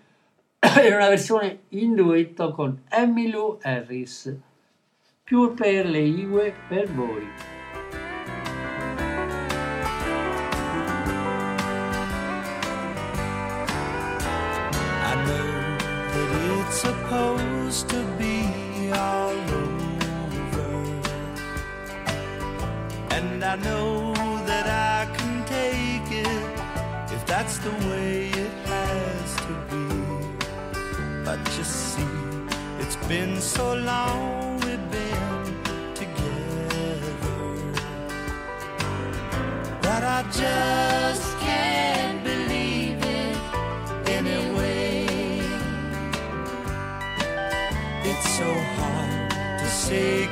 è 0.73 0.95
una 0.95 1.09
versione 1.09 1.59
in 1.69 1.93
duetto 1.93 2.51
con 2.51 2.81
Emmylou 2.89 3.59
Harris. 3.61 4.35
Più 5.23 5.53
per 5.53 5.85
le 5.85 5.99
Igue 5.99 6.53
per 6.67 6.91
voi. 6.91 7.27
I 15.03 15.15
know 15.25 15.77
that 16.13 16.29
it's 16.59 16.79
supposed 16.79 17.89
to 17.89 18.03
be 18.17 18.91
all 18.91 19.35
over. 19.51 19.85
And 23.11 23.43
I 23.43 23.55
know 23.57 24.13
that 24.45 24.67
I 24.67 25.05
can 25.15 25.43
take 25.45 26.11
it 26.11 26.27
if 27.11 27.23
that's 27.25 27.59
the 27.59 27.71
way 27.87 28.04
been 33.07 33.39
so 33.39 33.75
long 33.75 34.59
we've 34.61 34.89
been 34.89 35.63
together 35.93 37.13
that 39.81 40.03
I 40.03 40.23
just 40.31 41.37
can't 41.37 42.23
believe 42.23 42.97
it 43.03 43.37
anyway. 44.09 45.05
It's 48.03 48.29
so 48.37 48.51
hard 48.77 49.29
to 49.59 49.69
say 49.69 50.24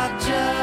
But 0.00 0.12
I 0.12 0.18
just 0.18 0.59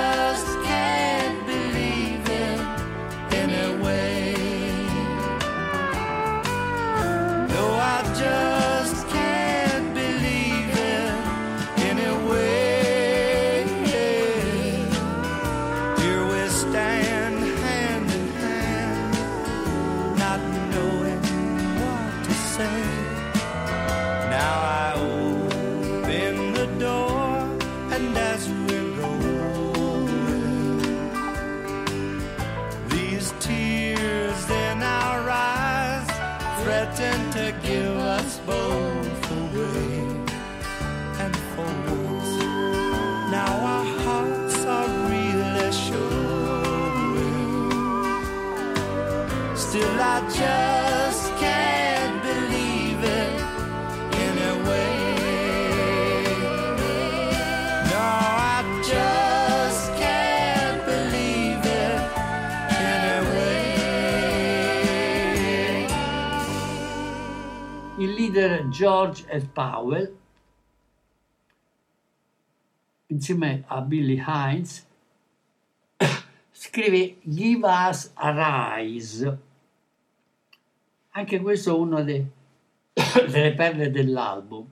Il 67.99 68.11
leader 68.11 68.69
George 68.69 69.23
F. 69.23 69.47
Powell 69.53 70.15
insieme 73.07 73.63
a 73.65 73.81
Billy 73.81 74.23
Hines, 74.23 74.85
scrive 76.51 77.17
Give 77.23 77.65
Us 77.65 78.11
a 78.13 78.75
Rise. 78.77 79.37
Anche 81.09 81.41
questo 81.41 81.97
è 81.97 82.03
dei- 82.03 82.27
delle 83.31 83.55
perle 83.55 83.89
dell'album, 83.89 84.67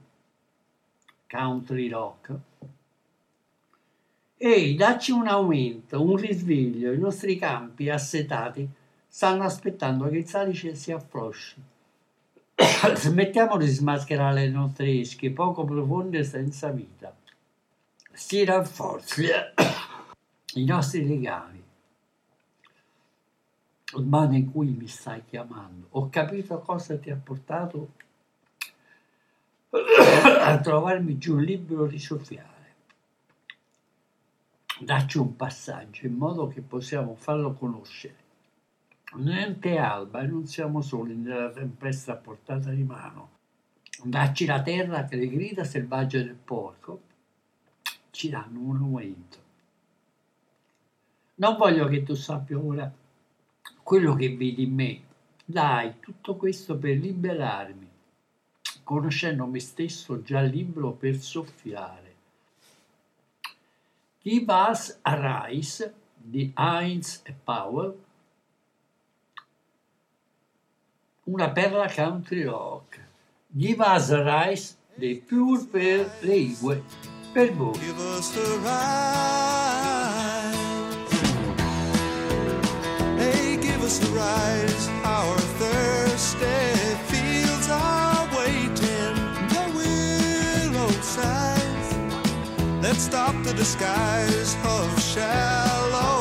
country 1.28 1.90
rock. 1.90 2.34
Ehi, 4.38 4.76
dacci 4.76 5.12
un 5.12 5.26
aumento, 5.26 6.00
un 6.00 6.16
risveglio, 6.16 6.92
i 6.92 7.00
nostri 7.00 7.38
campi 7.38 7.90
assetati 7.90 8.70
stanno 9.08 9.46
aspettando 9.46 10.08
che 10.10 10.18
il 10.18 10.28
salice 10.28 10.76
si 10.76 10.92
afflosci. 10.92 11.74
Smettiamo 12.96 13.58
di 13.58 13.68
smascherare 13.68 14.46
le 14.46 14.50
nostre 14.50 15.00
esche 15.00 15.32
poco 15.32 15.66
profonde 15.66 16.24
senza 16.24 16.70
vita. 16.70 17.14
Si 18.12 18.46
rafforzi 18.46 19.26
i 20.56 20.64
nostri 20.64 21.06
legami. 21.06 21.64
Il 23.98 24.06
mano 24.06 24.36
in 24.36 24.52
cui 24.52 24.70
mi 24.70 24.88
stai 24.88 25.24
chiamando. 25.26 25.88
Ho 25.92 26.10
capito 26.10 26.60
cosa 26.60 26.98
ti 26.98 27.10
ha 27.10 27.20
portato 27.22 27.92
a 30.42 30.58
trovarmi 30.60 31.18
giù 31.18 31.38
libero 31.38 31.88
di 31.88 32.00
soffiare. 32.00 32.54
Dacci 34.80 35.18
un 35.18 35.36
passaggio 35.36 36.06
in 36.06 36.16
modo 36.16 36.48
che 36.48 36.62
possiamo 36.62 37.16
farlo 37.16 37.54
conoscere. 37.54 38.25
Niente 39.16 39.78
alba 39.78 40.22
e 40.22 40.28
non 40.28 40.46
siamo 40.46 40.82
soli 40.82 41.16
nella 41.16 41.50
tempesta 41.50 42.14
a 42.14 42.18
portata 42.18 42.70
di 42.70 42.84
mano. 42.84 43.30
Dacci 44.04 44.46
la 44.46 44.62
terra 44.62 45.06
che 45.06 45.16
le 45.16 45.30
grida 45.30 45.64
selvagge 45.64 46.24
del 46.24 46.36
porco 46.36 47.02
ci 48.12 48.30
danno 48.30 48.60
un 48.60 48.78
aumento. 48.78 49.38
Non 51.36 51.58
voglio 51.58 51.88
che 51.88 52.04
tu 52.04 52.14
sappia 52.14 52.58
ora 52.58 52.92
quello 53.84 54.16
che 54.16 54.36
vedi 54.36 54.64
in 54.64 54.74
me. 54.74 55.02
Dai, 55.46 56.00
tutto 56.00 56.36
questo 56.36 56.78
per 56.78 56.98
liberarmi, 56.98 57.88
conoscendo 58.84 59.46
me 59.46 59.60
stesso 59.60 60.24
già 60.24 60.42
libero 60.42 60.92
per 60.92 61.18
soffiare. 61.18 62.14
Give 64.22 64.52
Us 64.52 64.98
a 65.04 65.48
Rise 65.48 65.94
di 66.16 66.52
Heinz 66.56 67.22
e 67.24 67.36
Powell, 67.44 67.96
una 71.26 71.50
perla 71.52 71.88
country 71.88 72.44
rock. 72.46 73.00
Give 73.52 73.82
Us 73.82 74.12
a 74.12 74.24
Rise 74.24 74.76
dei 74.96 75.16
Pure 75.16 75.66
per 75.72 76.12
le 76.22 76.36
Igue 76.36 76.84
per 77.34 77.52
voi. 77.54 77.78
Give 77.80 78.00
us 78.00 78.32
the 78.32 78.60
rise. 78.64 79.94
Hey, 83.18 83.58
give 83.58 83.84
us 83.84 84.00
the 84.00 84.08
rise. 84.08 84.90
Our. 85.04 85.36
The 85.58 85.76
sighs. 91.16 91.90
Let's 92.82 93.04
stop 93.04 93.36
the 93.44 93.54
disguise 93.54 94.56
of 94.78 94.88
shallow, 95.02 96.15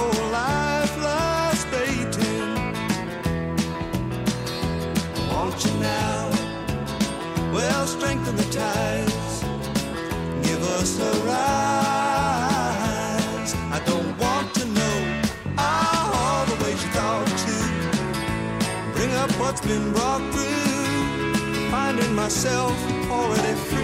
been 19.61 19.93
brought 19.93 20.23
through. 20.33 21.71
Finding 21.71 22.15
myself 22.15 22.77
already 23.11 23.55
free 23.69 23.84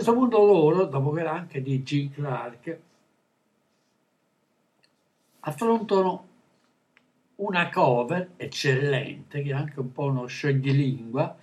questo 0.00 0.14
punto 0.18 0.46
loro, 0.46 0.86
dopo 0.86 1.10
che 1.10 1.20
era 1.20 1.32
anche 1.32 1.60
di 1.60 1.82
G. 1.82 2.10
Clark, 2.10 2.78
affrontano 5.40 6.26
una 7.36 7.68
cover 7.68 8.30
eccellente, 8.36 9.42
che 9.42 9.50
è 9.50 9.52
anche 9.52 9.78
un 9.78 9.92
po' 9.92 10.04
uno 10.04 10.24
scioglilingua, 10.24 11.36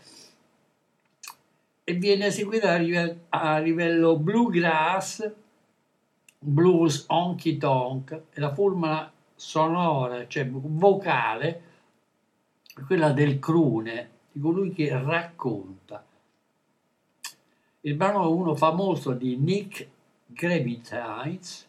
e 1.83 1.93
viene 1.93 2.25
eseguita 2.25 2.71
a 2.71 2.77
livello, 2.77 3.19
a 3.29 3.59
livello 3.59 4.17
bluegrass, 4.17 5.31
blues 6.39 7.05
honky 7.07 7.57
tonk, 7.57 8.11
e 8.33 8.39
la 8.39 8.53
formula 8.55 9.11
sonora, 9.35 10.27
cioè 10.27 10.49
vocale, 10.49 11.61
quella 12.87 13.11
del 13.11 13.37
crune, 13.37 14.09
di 14.31 14.39
colui 14.39 14.73
che 14.73 14.89
racconta. 14.99 16.06
Il 17.87 17.95
brano 17.95 18.21
è 18.21 18.27
uno 18.27 18.53
famoso 18.53 19.13
di 19.13 19.37
Nick 19.37 19.87
Gravitines, 20.25 21.65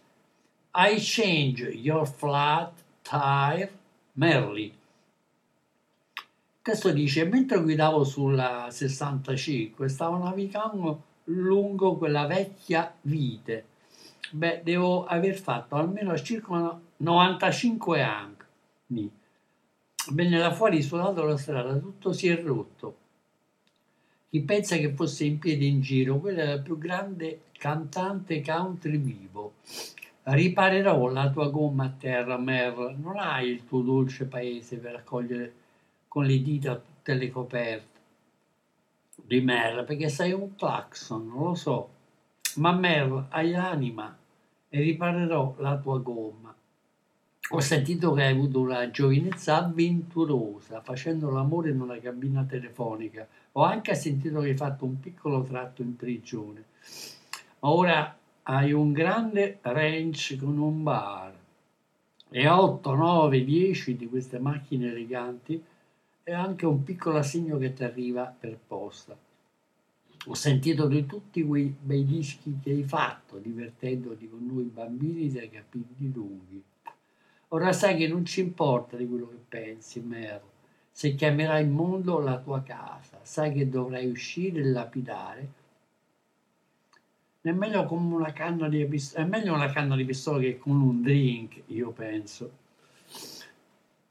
I 0.75 0.97
Change 0.99 1.69
Your 1.69 2.09
Flat 2.09 2.73
Tire 3.03 3.71
Merly. 4.15 4.77
Questo 6.61 6.91
dice, 6.91 7.25
mentre 7.25 7.63
guidavo 7.63 8.03
sulla 8.03 8.67
65 8.69 9.89
stavo 9.89 10.17
navigando 10.17 11.03
lungo 11.27 11.95
quella 11.95 12.27
vecchia 12.27 12.93
vite. 13.03 13.67
Beh, 14.33 14.63
devo 14.65 15.07
aver 15.07 15.37
fatto 15.37 15.77
almeno 15.77 16.19
circa 16.19 16.81
95 16.97 18.03
anni. 18.03 19.09
Venne 20.11 20.39
da 20.39 20.53
fuori 20.53 20.83
suonato 20.83 21.23
la 21.23 21.37
strada, 21.37 21.77
tutto 21.77 22.13
si 22.13 22.27
è 22.27 22.43
rotto. 22.43 23.07
Chi 24.31 24.43
pensa 24.43 24.77
che 24.77 24.93
fosse 24.93 25.25
in 25.25 25.39
piedi 25.39 25.69
in 25.69 25.81
giro, 25.81 26.19
quello 26.19 26.41
era 26.41 26.53
il 26.53 26.61
più 26.61 26.77
grande 26.77 27.45
cantante 27.53 28.43
country 28.43 28.99
vivo. 28.99 29.55
Riparerò 30.25 31.09
la 31.09 31.31
tua 31.31 31.49
gomma 31.49 31.85
a 31.87 31.95
terra, 31.99 32.37
Merle. 32.37 32.95
Non 33.01 33.17
hai 33.17 33.49
il 33.49 33.67
tuo 33.67 33.81
dolce 33.81 34.27
paese 34.27 34.77
per 34.77 34.93
raccogliere 34.93 35.53
con 36.07 36.27
le 36.27 36.43
dita 36.43 36.75
tutte 36.75 37.15
le 37.15 37.31
coperte 37.31 37.99
di 39.15 39.41
Merle, 39.41 39.85
perché 39.85 40.11
sei 40.11 40.33
un 40.33 40.55
clacson, 40.55 41.27
non 41.27 41.45
lo 41.45 41.55
so. 41.55 41.89
Ma 42.57 42.73
Merle, 42.73 43.27
hai 43.31 43.55
anima 43.55 44.15
e 44.69 44.81
riparerò 44.81 45.55
la 45.59 45.79
tua 45.79 45.99
gomma. 46.01 46.48
Ho 47.53 47.61
sentito 47.61 48.13
che 48.13 48.25
hai 48.25 48.33
avuto 48.33 48.61
una 48.61 48.91
giovinezza 48.91 49.65
avventurosa 49.65 50.83
facendo 50.83 51.31
l'amore 51.31 51.71
in 51.71 51.81
una 51.81 51.99
cabina 51.99 52.45
telefonica. 52.45 53.27
Ho 53.53 53.63
anche 53.63 53.95
sentito 53.95 54.41
che 54.41 54.51
hai 54.51 54.57
fatto 54.57 54.85
un 54.85 55.01
piccolo 55.01 55.43
tratto 55.43 55.81
in 55.81 55.97
prigione. 55.97 56.65
Ora 57.61 58.19
hai 58.43 58.73
un 58.73 58.93
grande 58.93 59.61
ranch 59.63 60.37
con 60.37 60.59
un 60.59 60.83
bar 60.83 61.35
e 62.29 62.47
8, 62.47 62.95
9, 62.95 63.43
10 63.43 63.97
di 63.97 64.07
queste 64.09 64.39
macchine 64.39 64.91
eleganti 64.91 65.63
e 66.23 66.33
anche 66.35 66.67
un 66.67 66.85
piccolo 66.85 67.17
assegno 67.17 67.57
che 67.57 67.73
ti 67.73 67.83
arriva 67.83 68.27
per 68.39 68.59
posta. 68.67 69.17
Ho 70.27 70.35
sentito 70.35 70.87
di 70.87 71.07
tutti 71.07 71.43
quei 71.43 71.75
bei 71.81 72.05
dischi 72.05 72.59
che 72.63 72.73
hai 72.73 72.83
fatto, 72.83 73.39
divertendoti 73.39 74.29
con 74.29 74.45
noi 74.45 74.65
bambini 74.65 75.33
dai 75.33 75.49
capelli 75.49 76.13
lunghi. 76.13 76.63
Ora 77.51 77.73
sai 77.73 77.97
che 77.97 78.07
non 78.07 78.27
ci 78.27 78.41
importa 78.41 78.97
di 78.97 79.07
quello 79.07 79.29
che 79.29 79.41
pensi, 79.49 80.01
Merle. 80.01 80.57
Se 80.91 81.15
chiamerai 81.15 81.63
il 81.63 81.71
mondo 81.71 82.19
la 82.19 82.39
tua 82.39 82.63
casa, 82.63 83.21
sai 83.23 83.53
che 83.55 83.69
dovrai 83.69 84.07
uscire 84.07 84.61
e 84.61 84.65
lapidare. 84.65 85.49
È 87.41 87.51
meglio 87.53 87.87
come 87.87 88.15
una 88.15 88.33
canna 88.33 88.69
di 88.69 88.85
pistola, 88.85 89.25
è 89.25 89.29
meglio 89.29 89.55
una 89.55 89.71
canna 89.71 89.97
di 89.97 90.05
pistola 90.05 90.41
che 90.41 90.59
con 90.59 90.79
un 90.79 91.01
drink, 91.01 91.63
io 91.67 91.91
penso. 91.93 92.51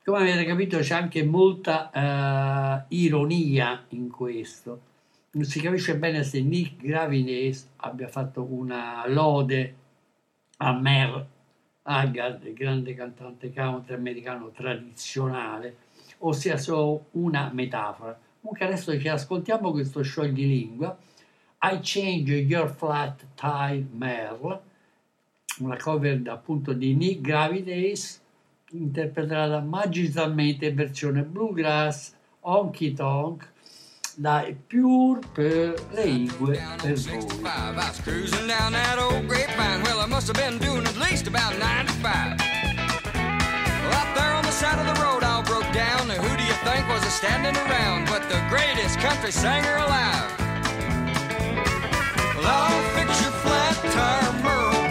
Come 0.03 0.17
avete 0.17 0.43
capito 0.45 0.79
c'è 0.79 0.95
anche 0.95 1.23
molta 1.23 1.91
eh, 1.91 2.95
ironia 2.95 3.85
in 3.89 4.09
questo. 4.09 4.81
Non 5.31 5.43
si 5.43 5.59
capisce 5.59 5.97
bene 5.97 6.23
se 6.23 6.41
Nick 6.41 6.81
Gravinese 6.81 7.67
abbia 7.77 8.07
fatto 8.07 8.41
una 8.43 9.03
lode 9.07 9.75
a 10.57 10.71
Merle 10.73 11.35
Haggard, 11.89 12.45
il 12.45 12.53
grande 12.53 12.93
cantante 12.93 13.53
country 13.53 13.93
americano 13.93 14.51
tradizionale, 14.51 15.77
o 16.19 16.33
sia 16.33 16.57
solo 16.57 17.05
una 17.11 17.49
metafora. 17.53 18.19
Comunque 18.41 18.65
adesso 18.65 18.99
ci 18.99 19.07
ascoltiamo 19.07 19.71
questo 19.71 20.01
scioglilingua, 20.01 20.97
I 21.61 21.79
Change 21.81 22.33
Your 22.33 22.69
Flat 22.69 23.25
Tire 23.35 23.85
Merle, 23.91 24.61
una 25.59 25.77
cover 25.77 26.21
appunto 26.27 26.73
di 26.73 26.93
Nick 26.93 27.21
Gravidace, 27.21 28.19
interpretata 28.71 29.61
magistralmente 29.61 30.65
in 30.67 30.75
versione 30.75 31.23
bluegrass, 31.23 32.13
honky 32.41 32.93
tonk, 32.93 33.49
dai 34.19 34.55
Pure 34.67 35.21
down 35.21 35.25
per 35.35 35.75
voi. 36.37 36.57
I 36.57 37.73
was 37.75 38.01
cruising 38.01 38.47
down 38.47 38.73
that 38.73 38.97
old 38.97 39.27
grapevine. 39.27 39.83
Well, 39.83 39.99
I 39.99 40.07
must 40.07 40.27
have 40.27 40.35
been 40.35 40.57
doing 40.57 40.85
at 40.87 40.97
least 40.97 41.27
about 41.27 41.57
95. 41.59 42.37
Well, 43.83 43.93
out 43.93 44.15
there 44.15 44.33
on 44.33 44.43
the 44.43 44.51
side 44.51 44.79
of 44.79 44.87
the 44.89 45.01
road, 45.03 45.23
all 45.23 45.43
broke 45.43 45.71
down. 45.71 46.09
And 46.09 46.19
who 46.19 46.35
do 46.35 46.43
you 46.43 46.57
think 46.65 46.87
was 46.89 47.05
a 47.05 47.11
standing 47.11 47.55
around 47.69 48.07
but 48.07 48.27
the 48.29 48.41
greatest 48.49 48.99
country 48.99 49.31
singer 49.31 49.77
alive? 49.77 50.33
Well, 52.35 52.45
I'll 52.45 52.83
fix 52.97 53.21
your 53.21 53.35
flat 53.45 53.77
tire, 53.93 54.33
Merle. 54.41 54.81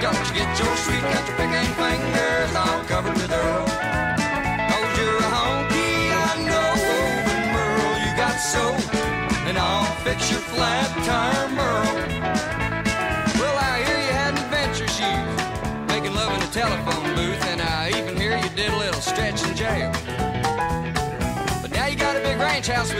Don't 0.00 0.18
you 0.28 0.34
get 0.34 0.48
your 0.58 0.74
sweet 0.76 1.04
country 1.12 1.34
picking 1.36 1.77
fix 10.08 10.30
your 10.30 10.40
flat 10.40 10.88
tire, 11.04 11.48
Merle. 11.52 11.92
Well, 13.38 13.56
I 13.60 13.84
hear 13.84 13.98
you 14.06 14.12
had 14.22 14.32
an 14.32 14.40
adventure 14.44 14.88
shoot, 14.88 15.86
making 15.86 16.14
love 16.14 16.32
in 16.32 16.40
a 16.40 16.50
telephone 16.50 17.14
booth, 17.14 17.44
and 17.44 17.60
I 17.60 17.90
even 17.90 18.16
hear 18.16 18.34
you 18.38 18.48
did 18.56 18.72
a 18.72 18.78
little 18.78 19.02
stretch 19.02 19.46
in 19.46 19.54
jail. 19.54 19.92
But 21.60 21.72
now 21.72 21.86
you 21.88 21.96
got 21.96 22.16
a 22.16 22.20
big 22.20 22.38
ranch 22.38 22.68
house 22.68 22.90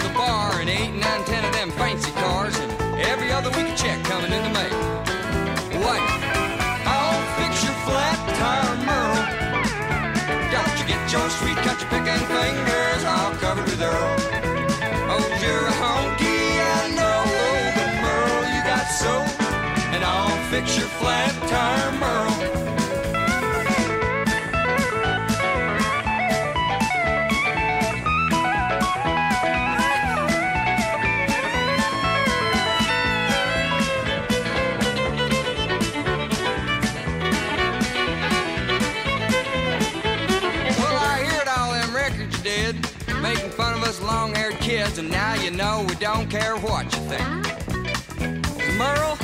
haired 44.49 44.61
kids, 44.61 44.99
and 44.99 45.11
now 45.11 45.35
you 45.35 45.51
know 45.51 45.85
we 45.89 45.95
don't 45.97 46.31
care 46.31 46.57
what 46.57 46.85
you 46.95 47.01
think. 47.11 48.79
Merle, 48.79 49.18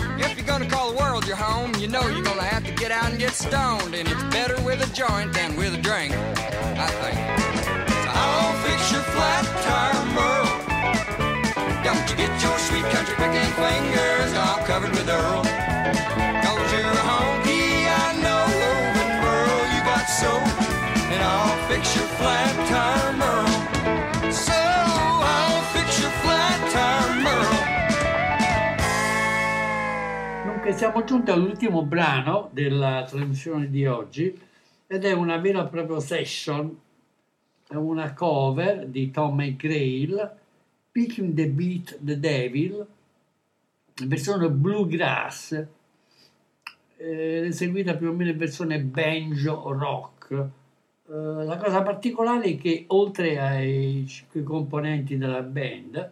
you're 0.45 0.59
gonna 0.59 0.71
call 0.71 0.93
the 0.93 0.99
world 0.99 1.27
your 1.27 1.37
home, 1.37 1.75
you 1.77 1.89
know 1.89 2.07
you're 2.09 2.25
gonna 2.25 2.43
have 2.43 2.65
to 2.65 2.73
get 2.73 2.91
out 2.91 3.11
and 3.11 3.19
get 3.19 3.33
stoned, 3.33 3.95
and 3.95 4.09
it's 4.09 4.23
better 4.25 4.61
with 4.63 4.83
a 4.83 4.95
joint 4.95 5.33
than 5.33 5.57
with 5.57 5.75
a 5.75 5.81
drink, 5.81 6.13
I 6.15 6.89
think. 7.01 7.19
So 7.89 8.11
I'll 8.13 8.53
fix 8.65 8.93
your 8.93 9.03
flat 9.15 9.45
tire, 9.65 10.05
Merle. 10.13 10.55
Don't 11.85 12.05
you 12.11 12.17
get 12.17 12.33
your 12.43 12.59
sweet 12.59 12.85
country 12.93 13.15
picking 13.17 13.53
fingers 13.57 14.35
all 14.35 14.59
covered 14.67 14.93
with 14.93 15.09
earl? 15.09 15.45
Cause 16.45 16.73
you're 16.73 16.93
a 16.93 17.05
honky, 17.09 17.89
I 17.89 18.13
know, 18.25 18.45
but 18.97 19.11
Merle, 19.25 19.65
you 19.73 19.81
got 19.89 20.05
soul, 20.05 20.45
and 21.13 21.23
I'll 21.23 21.69
fix 21.69 21.97
your 21.97 22.09
flat 22.19 22.53
tire, 22.69 23.13
Merle. 23.17 23.64
Dunque 30.65 30.81
siamo 30.81 31.05
giunti 31.05 31.31
all'ultimo 31.31 31.83
brano 31.83 32.49
della 32.51 33.05
trasmissione 33.07 33.69
di 33.69 33.85
oggi 33.85 34.35
ed 34.87 35.05
è 35.05 35.13
una 35.13 35.37
vera 35.37 35.67
e 35.67 35.69
propria 35.69 36.01
session, 36.01 36.75
è 37.69 37.75
una 37.75 38.15
cover 38.15 38.87
di 38.87 39.11
Tom 39.11 39.35
McGrail, 39.35 40.37
Picking 40.91 41.35
the 41.35 41.49
Beat 41.49 41.99
the 42.01 42.19
Devil, 42.19 42.87
versione 44.07 44.49
bluegrass, 44.49 45.53
eh, 46.97 47.45
eseguita 47.45 47.95
più 47.97 48.09
o 48.09 48.13
meno 48.13 48.31
in 48.31 48.39
versione 48.39 48.81
banjo 48.81 49.71
rock. 49.71 50.33
Eh, 50.33 51.13
la 51.45 51.59
cosa 51.59 51.83
particolare 51.83 52.45
è 52.45 52.57
che 52.57 52.87
oltre 52.87 53.39
ai 53.39 54.07
cinque 54.09 54.43
componenti 54.43 55.19
della 55.19 55.43
band, 55.43 56.11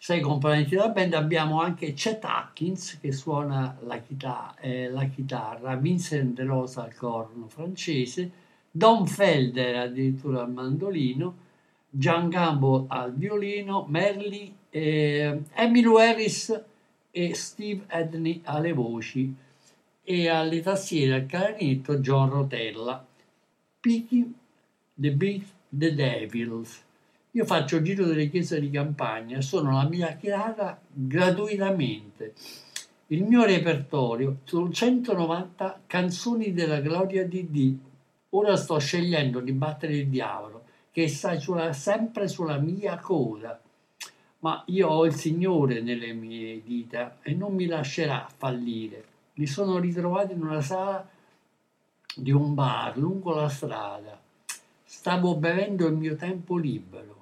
sei 0.00 0.20
componenti 0.20 0.70
della 0.70 0.90
band 0.90 1.14
abbiamo 1.14 1.60
anche 1.60 1.92
Chet 1.92 2.24
Atkins 2.24 3.00
che 3.00 3.10
suona 3.10 3.76
la, 3.80 3.98
chita- 3.98 4.54
eh, 4.60 4.88
la 4.88 5.04
chitarra, 5.06 5.74
Vincent 5.74 6.34
De 6.34 6.44
Rosa 6.44 6.84
al 6.84 6.94
corno 6.94 7.48
francese, 7.48 8.30
Don 8.70 9.08
Felder 9.08 9.76
addirittura 9.76 10.42
al 10.42 10.52
mandolino, 10.52 11.46
Gian 11.90 12.28
Gambo 12.28 12.84
al 12.88 13.12
violino, 13.12 13.86
Merli, 13.88 14.54
eh, 14.70 15.42
Emilio 15.52 15.98
Harris 15.98 16.62
e 17.10 17.34
Steve 17.34 17.84
Edney 17.88 18.40
alle 18.44 18.72
voci 18.72 19.34
e 20.04 20.28
alle 20.28 20.60
tastiere 20.60 21.14
al 21.14 21.26
clarinetto 21.26 21.96
John 21.96 22.30
Rotella. 22.30 23.04
Picking 23.80 24.32
the 24.94 25.10
Beat 25.10 25.44
the 25.70 25.92
Devils. 25.92 26.86
Io 27.32 27.44
faccio 27.44 27.76
il 27.76 27.84
giro 27.84 28.06
delle 28.06 28.30
chiese 28.30 28.58
di 28.58 28.70
campagna, 28.70 29.42
suono 29.42 29.72
la 29.72 29.86
mia 29.86 30.16
chitarra 30.16 30.80
gratuitamente. 30.90 32.32
Il 33.08 33.24
mio 33.24 33.44
repertorio 33.44 34.38
sono 34.44 34.70
190 34.70 35.82
canzoni 35.86 36.54
della 36.54 36.80
gloria 36.80 37.26
di 37.26 37.50
Dio. 37.50 37.78
Ora 38.30 38.56
sto 38.56 38.78
scegliendo 38.78 39.40
di 39.40 39.52
battere 39.52 39.96
il 39.96 40.08
diavolo, 40.08 40.64
che 40.90 41.06
sta 41.08 41.38
sulla- 41.38 41.74
sempre 41.74 42.28
sulla 42.28 42.56
mia 42.56 42.98
coda. 42.98 43.60
Ma 44.40 44.62
io 44.68 44.88
ho 44.88 45.04
il 45.04 45.14
Signore 45.14 45.82
nelle 45.82 46.14
mie 46.14 46.62
dita 46.62 47.18
e 47.20 47.34
non 47.34 47.54
mi 47.54 47.66
lascerà 47.66 48.26
fallire. 48.34 49.04
Mi 49.34 49.46
sono 49.46 49.78
ritrovato 49.78 50.32
in 50.32 50.42
una 50.42 50.62
sala 50.62 51.06
di 52.16 52.30
un 52.30 52.54
bar 52.54 52.96
lungo 52.96 53.34
la 53.34 53.48
strada. 53.50 54.18
Stavo 54.82 55.36
bevendo 55.36 55.86
il 55.86 55.94
mio 55.94 56.16
tempo 56.16 56.56
libero. 56.56 57.17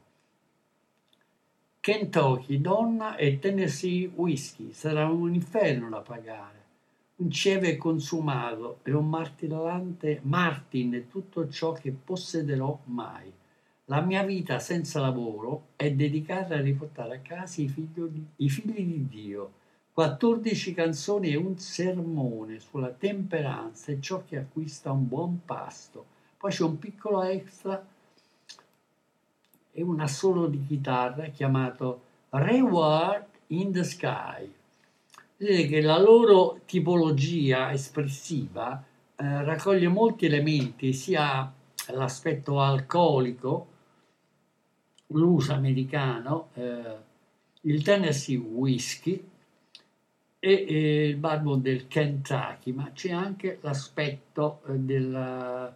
Kentucky, 1.87 2.61
donna 2.61 3.15
e 3.15 3.39
Tennessee 3.39 4.11
whisky. 4.13 4.73
Sarà 4.73 5.07
un 5.09 5.33
inferno 5.33 5.89
da 5.89 6.01
pagare. 6.01 6.65
Un 7.19 7.31
cieve 7.31 7.77
consumato 7.77 8.81
e 8.83 8.93
un 8.93 9.09
martellante 9.09 10.19
Martin 10.25 10.95
è 10.95 11.07
tutto 11.07 11.49
ciò 11.49 11.75
che 11.75 11.93
possederò 11.93 12.77
mai. 12.87 13.33
La 13.85 14.01
mia 14.01 14.25
vita 14.25 14.59
senza 14.59 14.99
lavoro 14.99 15.67
è 15.77 15.93
dedicata 15.93 16.57
a 16.57 16.61
riportare 16.61 17.19
a 17.19 17.21
casa 17.21 17.61
i 17.61 17.73
di, 17.73 18.27
i 18.35 18.51
figli 18.51 18.85
di 18.85 19.07
Dio. 19.07 19.53
14 19.93 20.75
canzoni 20.75 21.31
e 21.31 21.37
un 21.37 21.57
sermone 21.57 22.59
sulla 22.59 22.91
temperanza 22.91 23.93
e 23.93 24.01
ciò 24.01 24.25
che 24.27 24.39
acquista 24.39 24.91
un 24.91 25.07
buon 25.07 25.45
pasto. 25.45 26.05
Poi 26.37 26.51
c'è 26.51 26.65
un 26.65 26.81
piccolo 26.81 27.23
extra 27.23 27.81
e 29.77 29.83
un 29.83 30.01
assolo 30.01 30.47
di 30.47 30.65
chitarra 30.67 31.27
chiamato 31.27 32.01
Reward 32.31 33.27
in 33.49 33.73
the 33.73 33.85
Sky. 33.85 34.51
Vedete 35.37 35.69
che 35.69 35.81
la 35.83 35.99
loro 35.99 36.61
tipologia 36.65 37.71
espressiva 37.71 38.83
eh, 39.15 39.45
raccoglie 39.45 39.89
molti 39.89 40.25
elementi, 40.25 40.95
sia 40.95 41.53
l'aspetto 41.89 42.63
alcolico, 42.63 43.67
blues 45.07 45.51
americano, 45.51 46.49
eh, 46.55 46.97
il 47.61 47.83
Tennessee 47.83 48.39
Whiskey 48.39 49.23
e 50.39 50.51
eh, 50.53 51.09
il 51.09 51.17
bourbon 51.17 51.61
del 51.61 51.87
Kentucky, 51.87 52.73
ma 52.73 52.91
c'è 52.95 53.13
anche 53.13 53.59
l'aspetto 53.61 54.63
eh, 54.69 54.79
del 54.79 55.75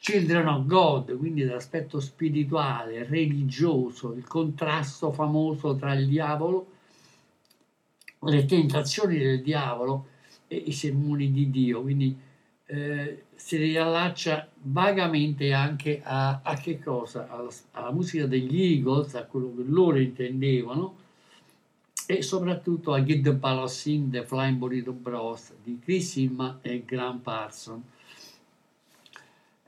Children 0.00 0.48
of 0.48 0.66
God, 0.66 1.16
quindi 1.18 1.44
l'aspetto 1.44 2.00
spirituale, 2.00 3.04
religioso, 3.04 4.14
il 4.14 4.26
contrasto 4.26 5.12
famoso 5.12 5.76
tra 5.76 5.92
il 5.92 6.08
diavolo, 6.08 6.66
le 8.20 8.46
tentazioni 8.46 9.18
del 9.18 9.42
diavolo 9.42 10.06
e 10.48 10.56
i 10.56 10.72
sermoni 10.72 11.30
di 11.30 11.50
Dio, 11.50 11.82
quindi 11.82 12.18
eh, 12.64 13.24
si 13.34 13.56
riallaccia 13.58 14.48
vagamente 14.62 15.52
anche 15.52 16.00
a, 16.02 16.40
a 16.42 16.54
che 16.54 16.78
cosa? 16.78 17.28
Alla, 17.28 17.50
alla, 17.72 17.90
musica 17.90 18.26
degli 18.26 18.58
Eagles, 18.58 19.14
a 19.16 19.24
quello 19.24 19.52
che 19.54 19.64
loro 19.66 19.98
intendevano, 19.98 20.96
e 22.06 22.22
soprattutto 22.22 22.94
a 22.94 23.02
Get 23.02 23.22
the 23.22 23.36
The 24.10 24.24
Flying 24.24 24.56
Burrito 24.56 24.92
Bros 24.92 25.52
di 25.62 25.78
Chris 25.78 26.16
Hillman 26.16 26.58
e 26.62 26.84
Graham 26.86 27.18
Parson. 27.18 27.82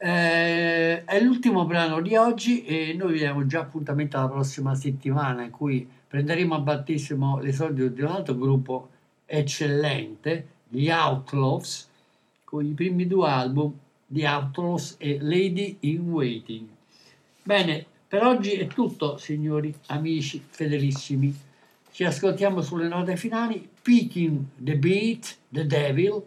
Eh, 0.04 1.04
è 1.04 1.20
l'ultimo 1.20 1.64
brano 1.64 2.00
di 2.00 2.16
oggi 2.16 2.64
e 2.64 2.92
noi 2.92 3.12
abbiamo 3.12 3.46
già 3.46 3.60
appuntamento 3.60 4.18
alla 4.18 4.30
prossima 4.30 4.74
settimana 4.74 5.44
in 5.44 5.52
cui 5.52 5.88
prenderemo 6.08 6.56
a 6.56 6.58
battesimo 6.58 7.38
l'esordio 7.38 7.88
di 7.88 8.00
un 8.00 8.08
altro 8.08 8.36
gruppo 8.36 8.88
eccellente, 9.24 10.48
gli 10.68 10.88
Outlaws, 10.88 11.88
con 12.42 12.66
i 12.66 12.72
primi 12.72 13.06
due 13.06 13.28
album 13.28 13.78
di 14.04 14.24
Outlaws 14.24 14.96
e 14.98 15.18
Lady 15.20 15.76
in 15.80 16.10
Waiting. 16.10 16.66
Bene, 17.44 17.86
per 18.08 18.24
oggi 18.24 18.54
è 18.54 18.66
tutto, 18.66 19.18
signori 19.18 19.72
amici 19.86 20.42
fedelissimi. 20.44 21.32
Ci 21.92 22.02
ascoltiamo 22.02 22.60
sulle 22.60 22.88
note 22.88 23.16
finali. 23.16 23.68
Picking 23.80 24.46
the 24.56 24.76
Beat, 24.76 25.36
The 25.48 25.64
Devil, 25.64 26.24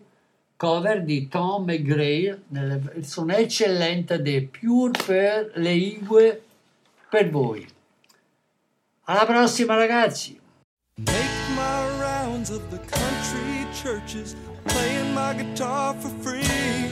cover 0.58 1.03
di 1.03 1.28
Tom 1.28 1.66
McGrail 1.66 2.43
nella 2.49 2.78
versione 2.78 3.38
eccellente 3.38 4.22
di 4.22 4.41
Pure 4.41 4.91
per 5.06 5.51
le 5.56 5.72
Igue 5.72 6.43
per 7.10 7.30
voi. 7.30 7.68
Alla 9.06 9.26
prossima 9.26 9.76
ragazzi! 9.76 10.39
Make 10.97 11.49
my 11.56 11.99
rounds 11.99 12.49
of 12.49 12.62
the 12.70 12.80
country 12.89 13.68
churches, 13.74 14.36
playing 14.66 15.14
my 15.14 15.34
guitar 15.34 15.93
for 15.95 16.10
free. 16.24 16.89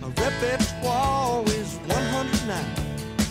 My 0.00 0.08
repertoire 0.08 1.42
is 1.46 1.78
109 1.88 2.82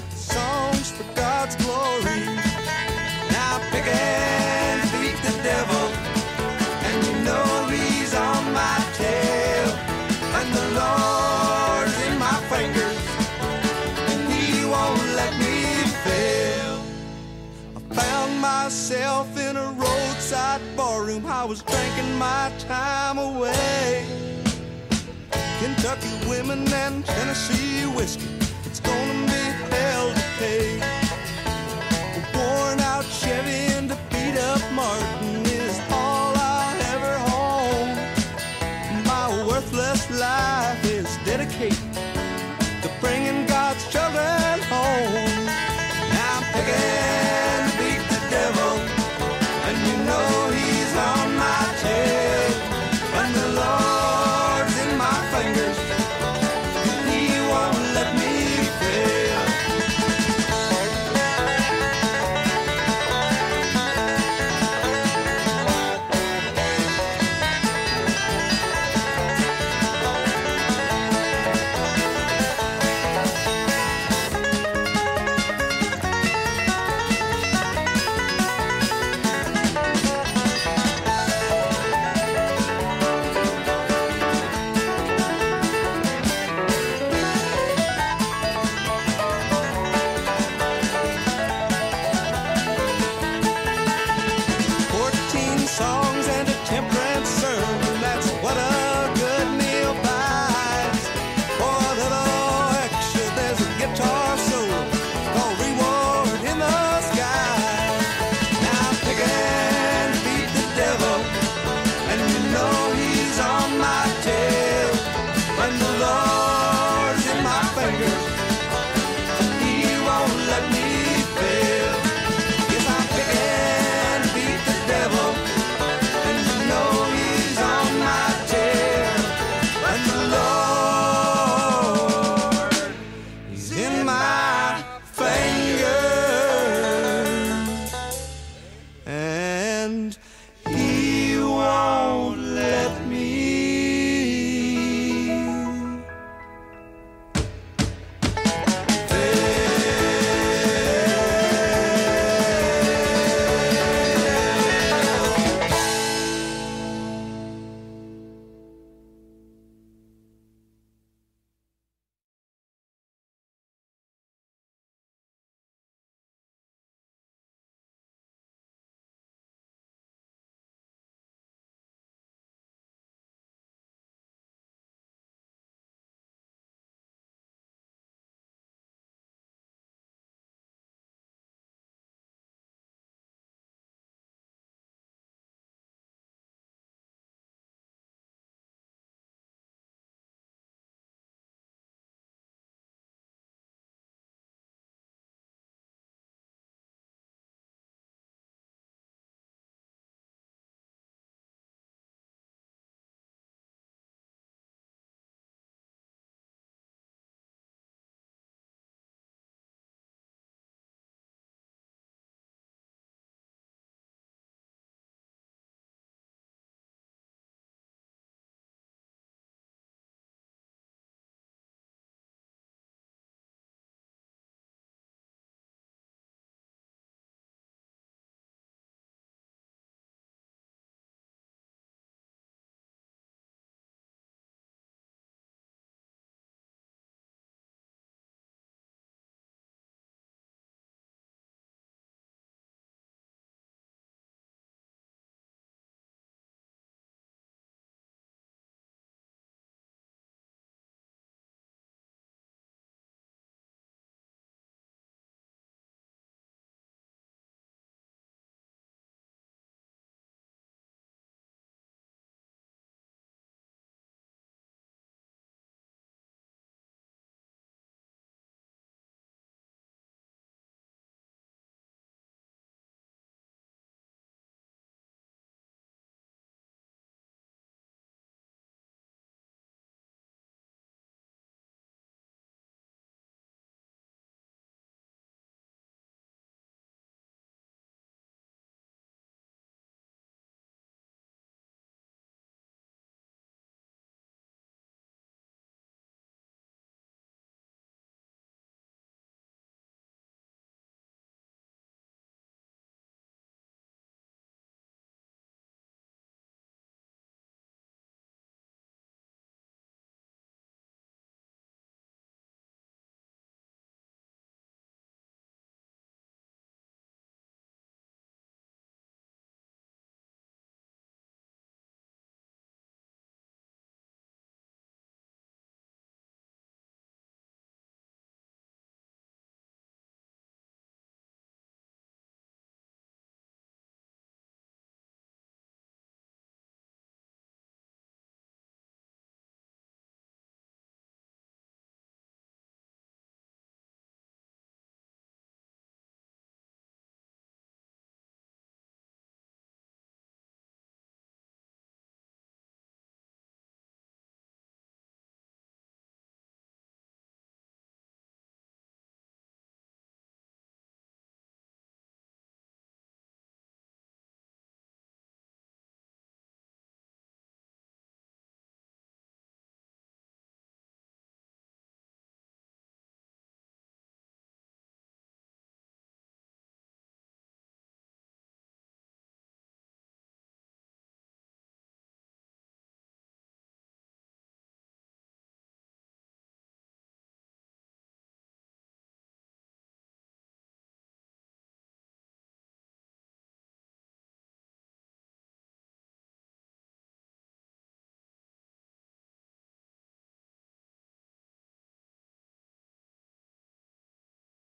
songs 0.10 0.92
for 0.92 1.06
God's 1.16 1.56
glory. 1.58 2.26
Now 3.30 3.62
pick 3.70 3.86
and 3.86 4.82
beat 5.00 5.22
the 5.22 5.38
devil, 5.44 5.91
myself 18.72 19.38
in 19.38 19.58
a 19.58 19.70
roadside 19.74 20.62
barroom. 20.78 21.26
I 21.26 21.44
was 21.44 21.62
drinking 21.62 22.18
my 22.18 22.50
time 22.58 23.18
away. 23.18 24.06
Kentucky 25.60 26.16
women 26.30 26.66
and 26.72 27.06
Tennessee 27.06 27.84
whiskey. 27.98 28.30
It's 28.64 28.80
gonna 28.80 29.26
be 29.34 29.44
hell 29.76 30.08
to 30.14 30.26
pay. 30.40 30.80
A 32.18 32.22
worn 32.34 32.80
out 32.80 33.04
Chevy 33.20 33.74
and 33.76 33.92
a 33.92 33.98
beat 34.10 34.38
up 34.40 34.62
Martin 34.72 35.46
is 35.48 35.78
all 35.92 36.34
I 36.38 36.74
ever 36.94 37.16
own. 37.44 37.88
My 39.04 39.28
worthless 39.50 40.10
life 40.18 40.82
is 40.86 41.10
dedicated 41.26 41.94
to 42.84 42.90
bringing 43.02 43.46
God's 43.48 43.86
children 43.92 44.62
home. 44.72 45.31